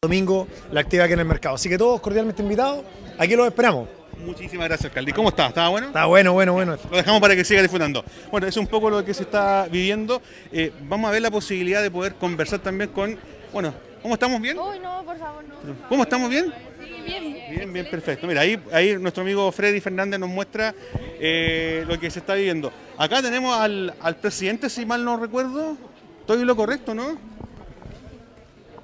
domingo 0.03 0.47
la 0.71 0.81
actividad 0.81 1.05
aquí 1.05 1.15
en 1.15 1.21
el 1.21 1.27
mercado. 1.27 1.57
Así 1.57 1.69
que 1.69 1.79
todos 1.79 2.01
cordialmente 2.01 2.43
invitados, 2.43 2.85
aquí 3.19 3.37
los 3.37 3.47
esperamos. 3.47 3.89
Muchísimas 4.25 4.69
gracias, 4.69 4.87
alcalde. 4.91 5.13
¿Cómo 5.13 5.29
está? 5.29 5.49
¿Estaba 5.49 5.69
bueno? 5.69 5.89
Está 5.89 6.07
bueno, 6.07 6.33
bueno, 6.33 6.53
bueno. 6.53 6.79
Lo 6.91 6.97
dejamos 6.97 7.21
para 7.21 7.35
que 7.37 7.45
siga 7.45 7.61
disfrutando. 7.61 8.05
Bueno, 8.31 8.47
es 8.47 8.57
un 8.57 8.67
poco 8.67 8.89
lo 8.89 9.05
que 9.05 9.13
se 9.13 9.25
está 9.25 9.67
viviendo. 9.71 10.23
Eh, 10.53 10.73
vamos 10.83 11.09
a 11.09 11.13
ver 11.13 11.23
la 11.23 11.31
posibilidad 11.31 11.83
de 11.83 11.91
poder 11.91 12.15
conversar 12.15 12.61
también 12.61 12.91
con... 12.91 13.19
Bueno, 13.55 13.73
¿cómo 14.03 14.15
estamos 14.15 14.41
bien? 14.41 14.59
Uy, 14.59 14.81
no, 14.81 15.05
por 15.05 15.17
favor, 15.17 15.45
no. 15.45 15.89
¿Cómo 15.89 16.03
estamos 16.03 16.29
bien? 16.29 16.53
Sí, 16.83 16.91
bien. 17.07 17.37
Bien, 17.51 17.73
bien, 17.73 17.87
perfecto. 17.89 18.27
Mira, 18.27 18.41
ahí, 18.41 18.61
ahí 18.73 18.97
nuestro 18.99 19.23
amigo 19.23 19.51
Freddy 19.53 19.81
Fernández 19.81 20.19
nos 20.19 20.29
muestra 20.29 20.75
eh, 21.21 21.85
lo 21.87 21.99
que 22.01 22.11
se 22.11 22.19
está 22.19 22.35
viviendo. 22.35 22.73
Acá 22.99 23.23
tenemos 23.23 23.57
al, 23.57 23.95
al 24.01 24.17
presidente, 24.17 24.69
si 24.69 24.85
mal 24.85 25.05
no 25.05 25.17
recuerdo. 25.17 25.77
Estoy 26.19 26.45
lo 26.45 26.57
correcto, 26.57 26.97
¿no? 26.97 27.17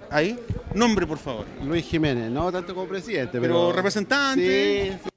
Ahí. 0.08 0.38
Nombre, 0.72 1.04
por 1.04 1.18
favor. 1.18 1.46
Luis 1.64 1.84
Jiménez, 1.86 2.30
no 2.30 2.52
tanto 2.52 2.72
como 2.72 2.86
presidente, 2.86 3.40
pero. 3.40 3.72
representante. 3.72 4.92
Sí, 5.02 5.10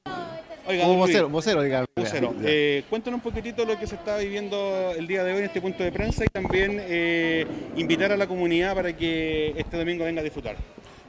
Oiga, 0.65 0.83
como 0.83 0.97
vocero, 0.97 1.29
vocero, 1.29 1.61
digamos. 1.61 1.87
Vocero. 1.95 2.33
Eh, 2.43 2.83
cuéntanos 2.89 3.17
un 3.17 3.23
poquitito 3.23 3.65
lo 3.65 3.77
que 3.77 3.85
se 3.85 3.95
está 3.95 4.17
viviendo 4.17 4.91
el 4.97 5.07
día 5.07 5.23
de 5.23 5.33
hoy 5.33 5.39
en 5.39 5.45
este 5.45 5.61
punto 5.61 5.83
de 5.83 5.91
prensa 5.91 6.23
y 6.23 6.27
también 6.27 6.77
eh, 6.81 7.45
invitar 7.75 8.11
a 8.11 8.17
la 8.17 8.27
comunidad 8.27 8.73
para 8.73 8.95
que 8.95 9.53
este 9.57 9.77
domingo 9.77 10.05
venga 10.05 10.21
a 10.21 10.23
disfrutar. 10.23 10.55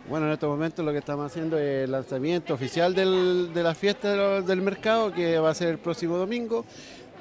Bueno, 0.08 0.26
en 0.26 0.32
estos 0.32 0.50
momentos 0.50 0.84
lo 0.84 0.92
que 0.92 0.98
estamos 0.98 1.26
haciendo 1.26 1.58
es 1.58 1.84
el 1.84 1.92
lanzamiento 1.92 2.52
oficial 2.52 2.94
de 2.94 3.62
la 3.62 3.74
fiesta 3.74 4.42
del 4.42 4.60
mercado, 4.60 5.12
que 5.12 5.38
va 5.38 5.50
a 5.50 5.54
ser 5.54 5.68
el 5.68 5.78
próximo 5.78 6.16
domingo. 6.16 6.64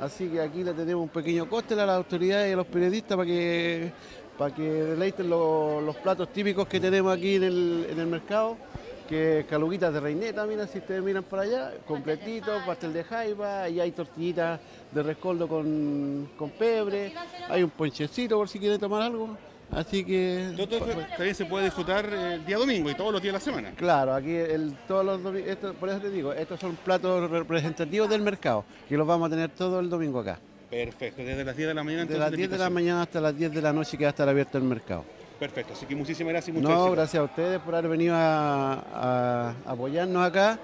Así 0.01 0.27
que 0.27 0.41
aquí 0.41 0.63
le 0.63 0.73
tenemos 0.73 1.03
un 1.03 1.09
pequeño 1.09 1.47
coste 1.47 1.75
a 1.75 1.85
las 1.85 1.95
autoridades 1.95 2.49
y 2.49 2.53
a 2.53 2.55
los 2.57 2.65
periodistas 2.67 3.15
para 3.15 3.27
que 3.27 3.91
para 4.37 4.53
que 4.53 4.63
deleiten 4.63 5.29
los 5.29 5.95
platos 5.97 6.31
típicos 6.33 6.67
que 6.67 6.79
tenemos 6.79 7.15
aquí 7.15 7.35
en 7.35 7.43
el, 7.43 8.07
mercado, 8.07 8.57
que 9.07 9.45
caluguitas 9.49 9.93
de 9.93 9.99
reineta, 9.99 10.45
mira, 10.45 10.65
si 10.67 10.79
ustedes 10.79 11.01
miran 11.03 11.23
por 11.23 11.39
allá, 11.39 11.71
completito, 11.87 12.51
pastel 12.65 12.93
de 12.93 13.03
jaiba, 13.03 13.69
y 13.69 13.79
hay 13.79 13.91
tortillitas 13.91 14.59
de 14.91 15.03
rescoldo 15.03 15.47
con, 15.47 16.29
con 16.37 16.49
pebre, 16.51 17.13
hay 17.49 17.63
un 17.63 17.69
ponchecito 17.69 18.37
por 18.37 18.47
si 18.49 18.59
quieren 18.59 18.79
tomar 18.79 19.01
algo. 19.01 19.37
Así 19.71 20.03
que... 20.03 20.53
Todo 20.55 20.79
también 21.17 21.33
se 21.33 21.45
puede 21.45 21.65
disfrutar 21.65 22.05
eh, 22.13 22.33
el 22.35 22.45
día 22.45 22.57
domingo 22.57 22.91
y 22.91 22.95
todos 22.95 23.11
los 23.11 23.19
días 23.21 23.33
de 23.33 23.39
la 23.39 23.43
semana. 23.43 23.71
Claro, 23.75 24.13
aquí 24.13 24.35
el, 24.35 24.75
todos 24.87 25.03
los 25.03 25.19
domi- 25.21 25.43
esto- 25.47 25.73
por 25.73 25.89
eso 25.89 25.99
te 25.99 26.11
digo, 26.11 26.31
estos 26.31 26.59
son 26.59 26.75
platos 26.75 27.29
representativos 27.31 28.07
del 28.07 28.21
mercado, 28.21 28.65
que 28.87 28.95
los 28.95 29.07
vamos 29.07 29.27
a 29.27 29.29
tener 29.31 29.49
todo 29.49 29.79
el 29.79 29.89
domingo 29.89 30.19
acá. 30.19 30.37
Perfecto, 30.69 31.23
desde 31.23 31.43
las 31.43 31.55
10 31.55 31.69
de 31.69 31.73
la 31.73 31.83
mañana. 31.83 32.05
De 32.05 32.13
entonces, 32.13 32.31
las 32.31 32.37
10 32.37 32.49
de 32.51 32.57
la 32.57 32.69
mañana 32.69 33.01
hasta 33.03 33.19
las 33.21 33.35
10 33.35 33.51
de 33.51 33.61
la 33.61 33.73
noche 33.73 33.97
que 33.97 34.03
va 34.03 34.09
a 34.09 34.11
estar 34.11 34.29
abierto 34.29 34.57
el 34.59 34.63
mercado. 34.63 35.05
Perfecto, 35.43 35.73
así 35.73 35.85
que 35.85 35.93
muchísimas 35.93 36.31
gracias 36.31 36.55
muchas 36.55 36.69
No, 36.69 36.91
gracias 36.91 37.19
a 37.19 37.23
ustedes 37.25 37.59
por 37.59 37.75
haber 37.75 37.91
venido 37.91 38.15
a, 38.15 39.53
a 39.65 39.71
apoyarnos 39.71 40.25
acá 40.25 40.57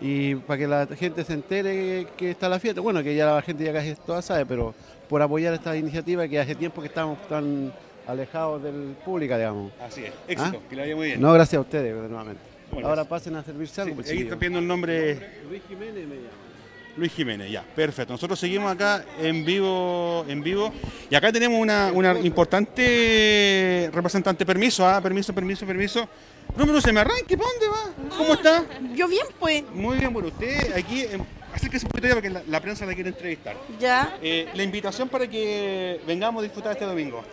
y 0.00 0.36
para 0.36 0.58
que 0.58 0.66
la 0.66 0.86
gente 0.86 1.22
se 1.22 1.34
entere 1.34 2.06
que 2.16 2.30
está 2.30 2.48
la 2.48 2.58
fiesta. 2.58 2.80
Bueno, 2.80 3.02
que 3.02 3.14
ya 3.14 3.26
la 3.26 3.42
gente 3.42 3.62
ya 3.62 3.74
casi 3.74 3.94
toda 3.94 4.22
sabe, 4.22 4.46
pero 4.46 4.74
por 5.06 5.20
apoyar 5.20 5.52
esta 5.52 5.76
iniciativa 5.76 6.26
que 6.26 6.40
hace 6.40 6.54
tiempo 6.54 6.80
que 6.80 6.88
estamos 6.88 7.18
tan 7.28 7.74
alejados 8.06 8.62
del 8.62 8.96
público, 9.04 9.36
digamos. 9.36 9.70
Así 9.78 10.02
es, 10.06 10.12
éxito, 10.26 10.60
¿Ah? 10.64 10.68
que 10.70 10.76
le 10.76 10.82
vaya 10.82 10.96
muy 10.96 11.06
bien. 11.08 11.20
No, 11.20 11.30
gracias 11.34 11.58
a 11.58 11.60
ustedes 11.60 11.94
nuevamente. 11.94 12.40
Bueno, 12.72 12.88
Ahora 12.88 13.04
pasen 13.04 13.36
a 13.36 13.44
servirse 13.44 13.74
Sí, 13.74 13.80
algo. 13.82 13.96
pues, 13.96 14.10
ahí 14.10 14.22
está 14.22 14.46
el 14.46 14.66
nombre 14.66 15.42
Luis 15.46 15.60
Jiménez 15.68 16.08
me 16.08 16.14
llama. 16.16 16.51
Luis 16.96 17.12
Jiménez, 17.12 17.50
ya, 17.50 17.62
perfecto. 17.62 18.12
Nosotros 18.12 18.38
seguimos 18.38 18.70
acá 18.70 19.04
en 19.18 19.44
vivo, 19.44 20.24
en 20.28 20.42
vivo, 20.42 20.72
y 21.08 21.14
acá 21.14 21.32
tenemos 21.32 21.58
una, 21.58 21.90
una 21.92 22.18
importante 22.20 23.90
representante. 23.92 24.44
Permiso, 24.44 24.86
ah, 24.86 25.00
permiso, 25.00 25.32
permiso, 25.34 25.66
permiso. 25.66 26.08
No, 26.56 26.66
pero 26.66 26.80
se 26.80 26.92
me 26.92 27.00
arranque, 27.00 27.38
¿para 27.38 27.48
dónde 27.50 27.68
va? 27.68 28.16
¿Cómo 28.16 28.34
está? 28.34 28.64
Yo 28.94 29.08
bien, 29.08 29.26
pues, 29.38 29.64
Muy 29.72 29.98
bien, 29.98 30.12
bueno, 30.12 30.28
usted 30.28 30.76
aquí, 30.76 31.06
acérquese 31.54 31.86
un 31.86 31.90
poquito 31.90 32.08
ya 32.08 32.14
porque 32.14 32.28
la, 32.28 32.42
la 32.46 32.60
prensa 32.60 32.84
la 32.84 32.94
quiere 32.94 33.08
entrevistar. 33.08 33.56
ya. 33.80 34.18
Eh, 34.22 34.48
la 34.54 34.62
invitación 34.62 35.08
para 35.08 35.26
que 35.26 36.00
vengamos 36.06 36.40
a 36.40 36.44
disfrutar 36.44 36.72
este 36.72 36.84
domingo. 36.84 37.24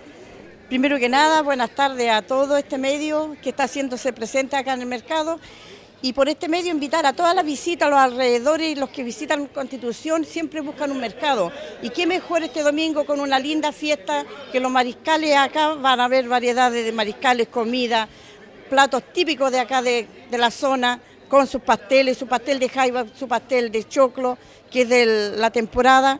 Primero 0.69 0.99
que 0.99 1.09
nada, 1.09 1.41
buenas 1.41 1.71
tardes 1.71 2.09
a 2.11 2.21
todo 2.21 2.55
este 2.55 2.77
medio 2.77 3.35
que 3.41 3.49
está 3.49 3.63
haciéndose 3.63 4.13
presente 4.13 4.55
acá 4.55 4.73
en 4.73 4.81
el 4.81 4.87
mercado. 4.87 5.39
Y 6.01 6.13
por 6.13 6.29
este 6.29 6.47
medio 6.47 6.71
invitar 6.71 7.05
a 7.05 7.11
todas 7.11 7.35
las 7.35 7.43
visitas, 7.43 7.89
los 7.89 7.99
alrededores 7.99 8.77
los 8.77 8.89
que 8.89 9.03
visitan 9.03 9.47
Constitución 9.47 10.23
siempre 10.23 10.61
buscan 10.61 10.91
un 10.91 10.99
mercado. 10.99 11.51
Y 11.81 11.89
qué 11.89 12.07
mejor 12.07 12.41
este 12.41 12.63
domingo 12.63 13.05
con 13.05 13.19
una 13.19 13.37
linda 13.37 13.73
fiesta 13.73 14.25
que 14.51 14.61
los 14.61 14.71
mariscales 14.71 15.35
acá 15.35 15.73
van 15.73 15.99
a 15.99 16.07
ver 16.07 16.29
variedades 16.29 16.85
de 16.85 16.91
mariscales, 16.93 17.49
comida, 17.49 18.07
platos 18.69 19.03
típicos 19.11 19.51
de 19.51 19.59
acá 19.59 19.81
de, 19.81 20.07
de 20.31 20.37
la 20.37 20.51
zona, 20.51 21.01
con 21.27 21.47
sus 21.47 21.61
pasteles, 21.61 22.17
su 22.17 22.27
pastel 22.27 22.59
de 22.59 22.69
jaiba, 22.69 23.05
su 23.17 23.27
pastel 23.27 23.69
de 23.69 23.87
choclo, 23.87 24.37
que 24.71 24.83
es 24.83 24.89
de 24.89 25.05
la 25.37 25.51
temporada, 25.51 26.19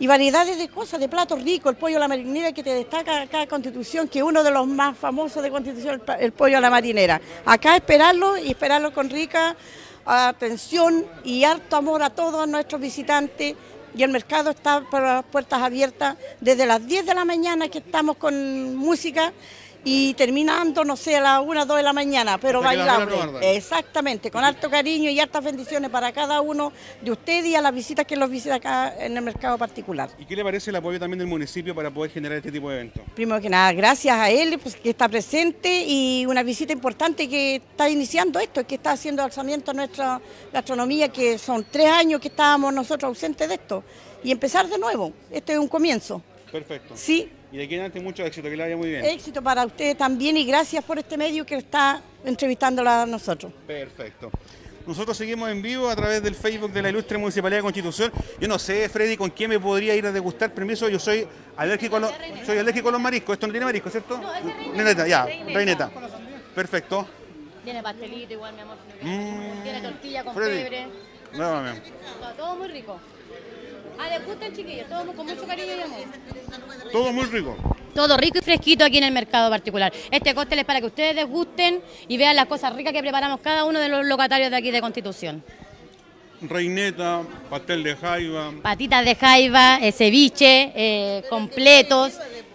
y 0.00 0.06
variedades 0.06 0.56
de 0.56 0.68
cosas, 0.68 0.98
de 0.98 1.10
platos 1.10 1.42
ricos, 1.42 1.72
el 1.72 1.76
pollo 1.76 1.98
a 1.98 2.00
la 2.00 2.08
marinera 2.08 2.52
que 2.52 2.62
te 2.62 2.74
destaca 2.74 3.20
acá 3.20 3.46
Constitución, 3.46 4.08
que 4.08 4.20
es 4.20 4.24
uno 4.24 4.42
de 4.42 4.50
los 4.50 4.66
más 4.66 4.96
famosos 4.96 5.42
de 5.42 5.50
Constitución, 5.50 6.02
el, 6.18 6.32
pollo 6.32 6.56
a 6.56 6.60
la 6.60 6.70
marinera. 6.70 7.20
Acá 7.44 7.76
esperarlo 7.76 8.38
y 8.38 8.48
esperarlo 8.48 8.94
con 8.94 9.10
rica 9.10 9.54
atención 10.06 11.04
y 11.22 11.44
harto 11.44 11.76
amor 11.76 12.02
a 12.02 12.08
todos 12.08 12.48
nuestros 12.48 12.80
visitantes. 12.80 13.54
Y 13.94 14.02
el 14.02 14.10
mercado 14.10 14.50
está 14.50 14.80
por 14.90 15.02
las 15.02 15.24
puertas 15.24 15.60
abiertas 15.60 16.16
desde 16.40 16.64
las 16.64 16.86
10 16.86 17.04
de 17.04 17.14
la 17.14 17.26
mañana 17.26 17.68
que 17.68 17.78
estamos 17.78 18.16
con 18.16 18.74
música 18.76 19.34
y 19.84 20.14
terminando, 20.14 20.84
no 20.84 20.96
sé, 20.96 21.16
a 21.16 21.20
las 21.20 21.40
1 21.44 21.62
o 21.62 21.66
2 21.66 21.76
de 21.76 21.82
la 21.82 21.92
mañana, 21.92 22.38
pero 22.38 22.62
arda. 22.62 23.06
Exactamente, 23.40 24.30
con 24.30 24.44
harto 24.44 24.70
cariño 24.70 25.10
y 25.10 25.18
hartas 25.20 25.42
bendiciones 25.42 25.90
para 25.90 26.12
cada 26.12 26.40
uno 26.40 26.72
de 27.00 27.10
ustedes 27.10 27.46
y 27.46 27.54
a 27.54 27.62
las 27.62 27.74
visitas 27.74 28.06
que 28.06 28.16
los 28.16 28.30
visita 28.30 28.56
acá 28.56 28.94
en 28.98 29.16
el 29.16 29.22
mercado 29.22 29.56
particular. 29.58 30.10
¿Y 30.18 30.26
qué 30.26 30.36
le 30.36 30.44
parece 30.44 30.70
el 30.70 30.76
apoyo 30.76 30.98
también 30.98 31.18
del 31.18 31.28
municipio 31.28 31.74
para 31.74 31.90
poder 31.90 32.10
generar 32.10 32.38
este 32.38 32.52
tipo 32.52 32.68
de 32.70 32.76
eventos? 32.76 33.02
Primero 33.14 33.40
que 33.40 33.48
nada, 33.48 33.72
gracias 33.72 34.16
a 34.16 34.30
él 34.30 34.58
pues, 34.62 34.76
que 34.76 34.90
está 34.90 35.08
presente 35.08 35.84
y 35.86 36.26
una 36.26 36.42
visita 36.42 36.72
importante 36.72 37.28
que 37.28 37.56
está 37.56 37.88
iniciando 37.88 38.38
esto, 38.38 38.66
que 38.66 38.74
está 38.74 38.92
haciendo 38.92 39.22
alzamiento 39.22 39.70
a 39.70 39.74
nuestra 39.74 40.20
gastronomía, 40.52 41.08
que 41.08 41.38
son 41.38 41.64
tres 41.70 41.88
años 41.88 42.20
que 42.20 42.28
estábamos 42.28 42.72
nosotros 42.72 43.08
ausentes 43.08 43.48
de 43.48 43.54
esto. 43.54 43.82
Y 44.22 44.30
empezar 44.30 44.68
de 44.68 44.78
nuevo, 44.78 45.12
este 45.30 45.54
es 45.54 45.58
un 45.58 45.68
comienzo. 45.68 46.22
Perfecto. 46.50 46.94
Sí, 46.96 47.30
Y 47.52 47.56
de 47.56 47.64
aquí 47.64 47.74
en 47.74 47.80
adelante 47.80 48.00
mucho 48.00 48.24
éxito, 48.24 48.48
que 48.48 48.56
le 48.56 48.62
vaya 48.62 48.76
muy 48.76 48.90
bien. 48.90 49.04
éxito 49.04 49.42
para 49.42 49.64
ustedes 49.66 49.96
también 49.96 50.36
y 50.36 50.44
gracias 50.44 50.84
por 50.84 50.98
este 50.98 51.16
medio 51.16 51.44
que 51.44 51.56
está 51.56 52.00
entrevistándola 52.24 53.02
a 53.02 53.06
nosotros. 53.06 53.52
Perfecto. 53.66 54.30
Nosotros 54.86 55.16
seguimos 55.16 55.50
en 55.50 55.60
vivo 55.60 55.88
a 55.88 55.94
través 55.96 56.22
del 56.22 56.34
Facebook 56.34 56.72
de 56.72 56.82
la 56.82 56.88
Ilustre 56.88 57.18
Municipalidad 57.18 57.58
de 57.58 57.62
Constitución. 57.62 58.12
Yo 58.40 58.48
no 58.48 58.58
sé, 58.58 58.88
Freddy, 58.88 59.16
con 59.16 59.30
quién 59.30 59.50
me 59.50 59.60
podría 59.60 59.94
ir 59.94 60.06
a 60.06 60.12
degustar. 60.12 60.52
Permiso, 60.54 60.88
yo 60.88 60.98
soy 60.98 61.26
alérgico 61.56 61.96
a 61.96 62.00
los, 62.00 62.12
soy 62.46 62.58
alérgico 62.58 62.88
a 62.88 62.92
los 62.92 63.00
mariscos. 63.00 63.34
Esto 63.34 63.46
no 63.46 63.52
tiene 63.52 63.66
marisco, 63.66 63.90
¿cierto? 63.90 64.16
No, 64.18 64.32
Reineta, 64.74 65.06
ya, 65.06 65.26
Reineta. 65.26 65.90
Perfecto. 66.54 67.06
Tiene 67.62 67.82
pastelito 67.82 68.32
igual, 68.32 68.54
mi 68.54 68.60
amor. 68.62 68.76
Mm, 69.02 69.62
Tiene 69.62 69.80
tortilla 69.82 70.24
con 70.24 70.34
Freddy. 70.34 70.62
pebre. 70.62 70.88
nuevamente. 71.34 71.90
Todo, 72.20 72.32
todo 72.34 72.56
muy 72.56 72.68
rico. 72.68 72.98
Ah, 74.02 74.08
les 74.08 74.24
gustan 74.26 74.52
chiquillos, 74.54 74.88
todo 74.88 75.12
con 75.12 75.26
mucho 75.26 75.46
cariño 75.46 75.72
y 75.78 75.80
amor. 75.82 75.98
Todo 76.92 77.12
muy 77.12 77.24
rico. 77.26 77.56
Todo 77.94 78.16
rico 78.16 78.38
y 78.38 78.42
fresquito 78.42 78.84
aquí 78.84 78.98
en 78.98 79.04
el 79.04 79.12
mercado 79.12 79.50
particular. 79.50 79.92
Este 80.10 80.34
cóctel 80.34 80.60
es 80.60 80.64
para 80.64 80.80
que 80.80 80.86
ustedes 80.86 81.14
degusten 81.16 81.80
y 82.08 82.16
vean 82.16 82.34
las 82.36 82.46
cosas 82.46 82.74
ricas 82.74 82.92
que 82.92 83.00
preparamos 83.00 83.40
cada 83.40 83.64
uno 83.64 83.78
de 83.78 83.88
los 83.88 84.06
locatarios 84.06 84.50
de 84.50 84.56
aquí 84.56 84.70
de 84.70 84.80
Constitución. 84.80 85.44
Reineta, 86.40 87.22
pastel 87.50 87.82
de 87.82 87.96
jaiba. 87.96 88.52
Patitas 88.62 89.04
de 89.04 89.14
jaiba, 89.14 89.78
eh, 89.82 89.92
ceviche, 89.92 90.72
eh, 90.74 91.22
completos. 91.28 92.14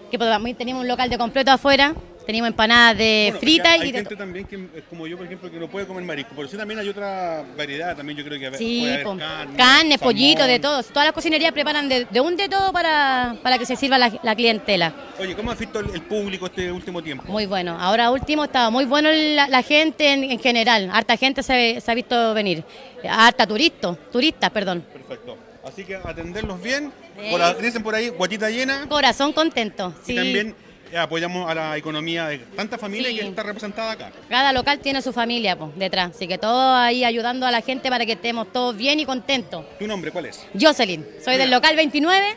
Que 0.09 0.17
podamos- 0.17 0.57
tenemos 0.57 0.81
un 0.81 0.87
local 0.87 1.09
de 1.09 1.17
completo 1.17 1.51
afuera. 1.51 1.93
Tenemos 2.25 2.47
empanadas 2.49 2.97
de 2.97 3.27
Bueno, 3.31 3.39
frita 3.39 3.71
hay 3.71 3.81
y 3.89 3.91
de 3.91 3.99
gente 3.99 4.15
también 4.15 4.45
que, 4.45 4.55
es 4.55 4.83
como 4.89 5.05
yo, 5.07 5.15
por 5.17 5.25
ejemplo, 5.25 5.51
que 5.51 5.57
no 5.59 5.67
puede 5.69 5.85
comer 5.85 6.03
marisco. 6.03 6.31
Pero 6.35 6.47
sí 6.47 6.57
también 6.57 6.79
hay 6.79 6.89
otra 6.89 7.43
variedad. 7.55 7.95
También 7.95 8.17
yo 8.17 8.25
creo 8.25 8.39
que 8.39 8.57
Sí, 8.57 8.79
puede 8.81 8.93
haber 8.93 9.17
carne, 9.19 9.57
carne, 9.57 9.99
pollito, 9.99 10.43
de 10.45 10.59
todo. 10.59 10.81
Todas 10.83 11.05
las 11.05 11.13
cocinerías 11.13 11.51
preparan 11.51 11.87
de, 11.87 12.05
de 12.05 12.19
un 12.19 12.35
de 12.35 12.49
todo 12.49 12.71
para, 12.73 13.35
para 13.43 13.57
que 13.57 13.65
se 13.65 13.75
sirva 13.75 13.97
la, 13.97 14.11
la 14.23 14.35
clientela. 14.35 14.93
Oye, 15.19 15.35
¿cómo 15.35 15.51
has 15.51 15.59
visto 15.59 15.79
el, 15.79 15.89
el 15.91 16.01
público 16.01 16.47
este 16.47 16.71
último 16.71 17.01
tiempo? 17.03 17.23
Muy 17.27 17.45
bueno. 17.45 17.77
Ahora 17.79 18.09
último 18.11 18.43
estaba 18.45 18.69
muy 18.69 18.85
bueno 18.85 19.09
la, 19.11 19.47
la 19.47 19.61
gente 19.61 20.11
en, 20.11 20.23
en 20.23 20.39
general. 20.39 20.89
Harta 20.91 21.17
gente 21.17 21.43
se, 21.43 21.79
se 21.79 21.91
ha 21.91 21.95
visto 21.95 22.33
venir. 22.33 22.63
Harta 23.07 23.45
turista, 23.45 23.95
turistas, 24.11 24.49
perdón. 24.49 24.83
Perfecto. 24.91 25.37
Así 25.63 25.83
que 25.83 25.95
atenderlos 25.95 26.61
bien. 26.61 26.91
Sí. 27.19 27.31
Por, 27.31 27.61
dicen 27.61 27.81
por 27.81 27.95
ahí, 27.95 28.09
guatita 28.09 28.49
llena. 28.49 28.87
Corazón 28.87 29.33
contento. 29.33 29.93
Y 30.03 30.07
Sí. 30.07 30.15
también 30.15 30.49
eh, 30.49 30.55
apoyamos 30.97 31.49
a 31.49 31.53
la 31.55 31.77
economía 31.77 32.27
de 32.27 32.37
tanta 32.39 32.77
familia 32.77 33.09
Sí. 33.09 33.17
que 33.19 33.27
está 33.27 33.43
representada 33.43 33.91
acá. 33.91 34.11
Cada 34.29 34.53
local 34.53 34.79
tiene 34.79 35.01
su 35.01 35.11
familia 35.13 35.57
pues, 35.57 35.75
detrás. 35.75 36.11
Así 36.15 36.27
que 36.27 36.37
todos 36.37 36.77
ahí 36.77 37.03
ayudando 37.03 37.45
a 37.45 37.51
la 37.51 37.61
gente 37.61 37.89
para 37.89 38.05
que 38.05 38.13
estemos 38.13 38.51
todos 38.51 38.75
bien 38.77 38.99
y 38.99 39.05
contentos. 39.05 39.65
¿Tu 39.79 39.87
nombre 39.87 40.11
cuál 40.11 40.25
es? 40.27 40.45
Jocelyn, 40.59 41.05
soy 41.23 41.37
del 41.37 41.51
local 41.51 41.75
29, 41.75 42.35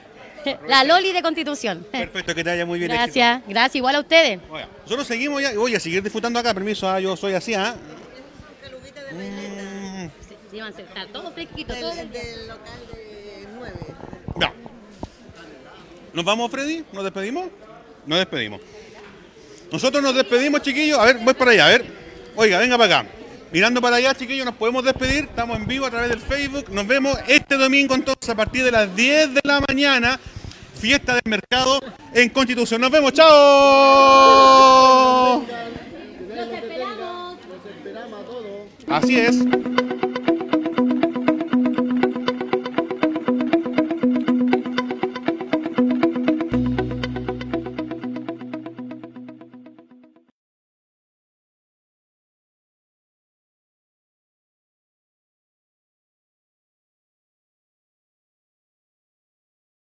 la 0.67 0.85
Loli 0.85 1.13
de 1.13 1.23
Constitución. 1.23 1.87
Perfecto, 1.91 2.35
que 2.35 2.43
te 2.45 2.51
vaya 2.51 2.65
muy 2.67 2.79
bien. 2.79 2.91
Gracias, 2.91 3.43
gracias, 3.47 3.77
igual 3.77 3.97
a 3.97 4.01
ustedes. 4.01 4.41
nosotros 4.83 5.07
seguimos 5.07 5.43
ya 5.43 5.53
voy 5.55 5.75
a 5.75 5.81
seguir 5.81 6.03
disfrutando 6.03 6.39
acá. 6.39 6.55
Permiso, 6.55 6.89
ah, 6.89 6.99
yo 7.01 7.17
soy 7.17 7.35
así, 7.35 7.55
¿ah? 7.55 7.75
Mm, 9.13 10.09
Sí, 10.51 10.61
van 10.61 10.73
a 10.75 10.79
estar 10.81 11.07
todo 11.09 11.31
fresquito, 11.33 11.75
todo 11.75 11.95
Del, 11.95 12.11
del 12.11 12.49
local 12.49 12.81
de 12.93 13.49
9. 13.55 13.77
ya. 14.41 14.53
¿Nos 16.15 16.25
vamos, 16.25 16.51
Freddy? 16.51 16.85
¿Nos 16.93 17.05
despedimos? 17.05 17.49
Nos 18.09 18.19
despedimos. 18.21 18.61
Nosotros 19.71 20.03
nos 20.03 20.15
despedimos, 20.15 20.63
chiquillos. 20.63 20.99
A 20.99 21.05
ver, 21.05 21.19
voy 21.19 21.35
para 21.35 21.51
allá, 21.51 21.67
a 21.67 21.69
ver. 21.69 21.85
Oiga, 22.37 22.59
venga 22.59 22.79
para 22.79 23.01
acá. 23.01 23.11
Mirando 23.53 23.83
para 23.83 23.97
allá, 23.97 24.15
chiquillos, 24.15 24.47
nos 24.47 24.55
podemos 24.55 24.83
despedir. 24.83 25.25
Estamos 25.25 25.59
en 25.59 25.67
vivo 25.67 25.85
a 25.85 25.91
través 25.91 26.09
del 26.09 26.21
Facebook. 26.21 26.71
Nos 26.71 26.87
vemos 26.87 27.19
este 27.29 27.57
domingo 27.57 27.95
entonces 27.95 28.31
a 28.31 28.35
partir 28.35 28.65
de 28.65 28.71
las 28.71 28.97
10 28.97 29.35
de 29.35 29.41
la 29.45 29.61
mañana. 29.69 30.19
Fiesta 30.75 31.13
del 31.13 31.23
mercado 31.27 31.81
en 32.15 32.31
Constitución. 32.31 32.81
Nos 32.81 32.91
vemos, 32.91 33.13
chao. 33.13 33.27
Los 35.41 36.49
esperamos. 36.49 37.39
Los 37.47 37.67
esperamos 37.77 38.21
a 38.21 38.25
todos. 38.25 38.69
Así 38.89 39.19
es. 39.19 39.37